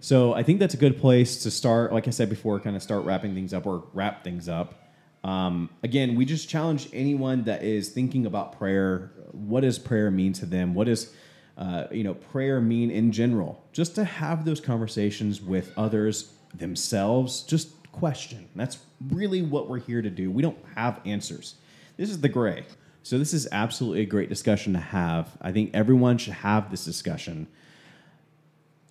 So 0.00 0.32
I 0.32 0.42
think 0.42 0.58
that's 0.60 0.74
a 0.74 0.78
good 0.78 0.98
place 0.98 1.42
to 1.42 1.50
start. 1.50 1.92
Like 1.92 2.08
I 2.08 2.10
said 2.10 2.30
before, 2.30 2.58
kind 2.60 2.74
of 2.74 2.82
start 2.82 3.04
wrapping 3.04 3.34
things 3.34 3.52
up 3.52 3.66
or 3.66 3.84
wrap 3.92 4.24
things 4.24 4.48
up. 4.48 4.74
Um, 5.22 5.68
again, 5.82 6.14
we 6.16 6.24
just 6.24 6.48
challenge 6.48 6.88
anyone 6.94 7.44
that 7.44 7.62
is 7.62 7.90
thinking 7.90 8.24
about 8.24 8.56
prayer. 8.56 9.12
What 9.32 9.60
does 9.60 9.78
prayer 9.78 10.10
mean 10.10 10.32
to 10.34 10.46
them? 10.46 10.74
What 10.74 10.86
does 10.86 11.12
uh, 11.58 11.84
you 11.90 12.02
know 12.02 12.14
prayer 12.14 12.60
mean 12.62 12.90
in 12.90 13.12
general? 13.12 13.62
Just 13.72 13.94
to 13.96 14.04
have 14.04 14.46
those 14.46 14.60
conversations 14.60 15.42
with 15.42 15.70
others 15.76 16.32
themselves. 16.54 17.42
Just 17.42 17.68
question. 17.92 18.48
That's 18.56 18.78
really 19.08 19.42
what 19.42 19.68
we're 19.68 19.80
here 19.80 20.00
to 20.00 20.10
do. 20.10 20.30
We 20.30 20.40
don't 20.42 20.58
have 20.74 21.00
answers. 21.04 21.56
This 22.00 22.08
is 22.08 22.22
the 22.22 22.30
gray. 22.30 22.64
So 23.02 23.18
this 23.18 23.34
is 23.34 23.46
absolutely 23.52 24.00
a 24.00 24.06
great 24.06 24.30
discussion 24.30 24.72
to 24.72 24.78
have. 24.78 25.36
I 25.42 25.52
think 25.52 25.72
everyone 25.74 26.16
should 26.16 26.32
have 26.32 26.70
this 26.70 26.82
discussion. 26.82 27.46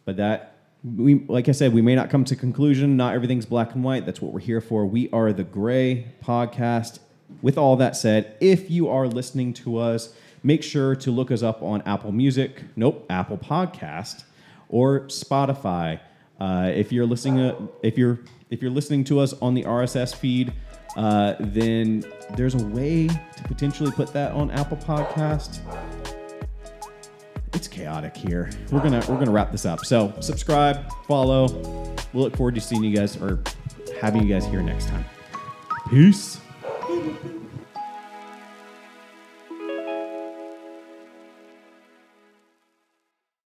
But 0.06 0.18
that 0.18 0.58
we 0.84 1.26
like 1.28 1.50
i 1.50 1.52
said 1.52 1.74
we 1.74 1.82
may 1.82 1.96
not 1.96 2.12
come 2.12 2.24
to 2.26 2.36
conclusion. 2.36 2.98
Not 2.98 3.16
everything's 3.16 3.48
black 3.48 3.74
and 3.74 3.84
white. 3.84 4.06
That's 4.06 4.22
what 4.22 4.32
we're 4.32 4.42
here 4.42 4.62
for. 4.62 4.86
We 4.86 5.10
are 5.10 5.34
the 5.34 5.44
gray 5.44 6.06
podcast. 6.24 7.00
With 7.42 7.58
all 7.58 7.76
that 7.78 7.96
said 7.96 8.38
if 8.40 8.70
you 8.70 8.90
are 8.90 9.08
listening 9.08 9.54
to 9.54 9.80
us 9.80 10.14
make 10.44 10.62
sure 10.62 10.96
to 10.98 11.10
look 11.10 11.32
us 11.32 11.42
up 11.42 11.64
on 11.64 11.82
apple 11.84 12.12
music 12.12 12.64
nope 12.76 13.08
apple 13.10 13.40
podcast 13.40 14.24
or 14.70 15.02
spotify. 15.08 16.00
Uh, 16.40 16.72
if 16.74 16.92
you're 16.92 17.08
listening 17.08 17.38
to, 17.38 17.70
if 17.82 17.98
you're 17.98 18.20
if 18.52 18.62
you're 18.62 18.72
listening 18.72 19.04
to 19.06 19.20
us 19.20 19.34
on 19.42 19.56
the 19.56 19.64
rss 19.64 20.16
feed 20.16 20.54
uh, 20.96 21.36
then 21.40 22.04
there's 22.36 22.56
a 22.56 22.66
way 22.68 23.08
to 23.08 23.44
potentially 23.44 23.92
put 23.92 24.12
that 24.14 24.32
on 24.34 24.52
apple 24.52 24.78
podcast 24.78 25.60
it's 27.54 27.68
chaotic 27.68 28.16
here. 28.16 28.50
We're 28.72 28.82
gonna 28.82 29.04
we're 29.10 29.18
gonna 29.18 29.32
wrap 29.32 29.52
this 29.52 29.66
up. 29.66 29.86
So 29.86 30.14
subscribe, 30.22 30.90
follow. 31.08 31.48
We'll 32.14 32.24
look 32.24 32.36
forward 32.36 32.56
to 32.56 32.62
seeing 32.62 32.84
you 32.84 32.96
guys 32.96 33.18
or 33.18 33.42
having 34.02 34.24
you 34.24 34.34
guys 34.34 34.46
here 34.46 34.62
next 34.62 34.88
time. 34.88 35.06
Peace. 35.90 36.40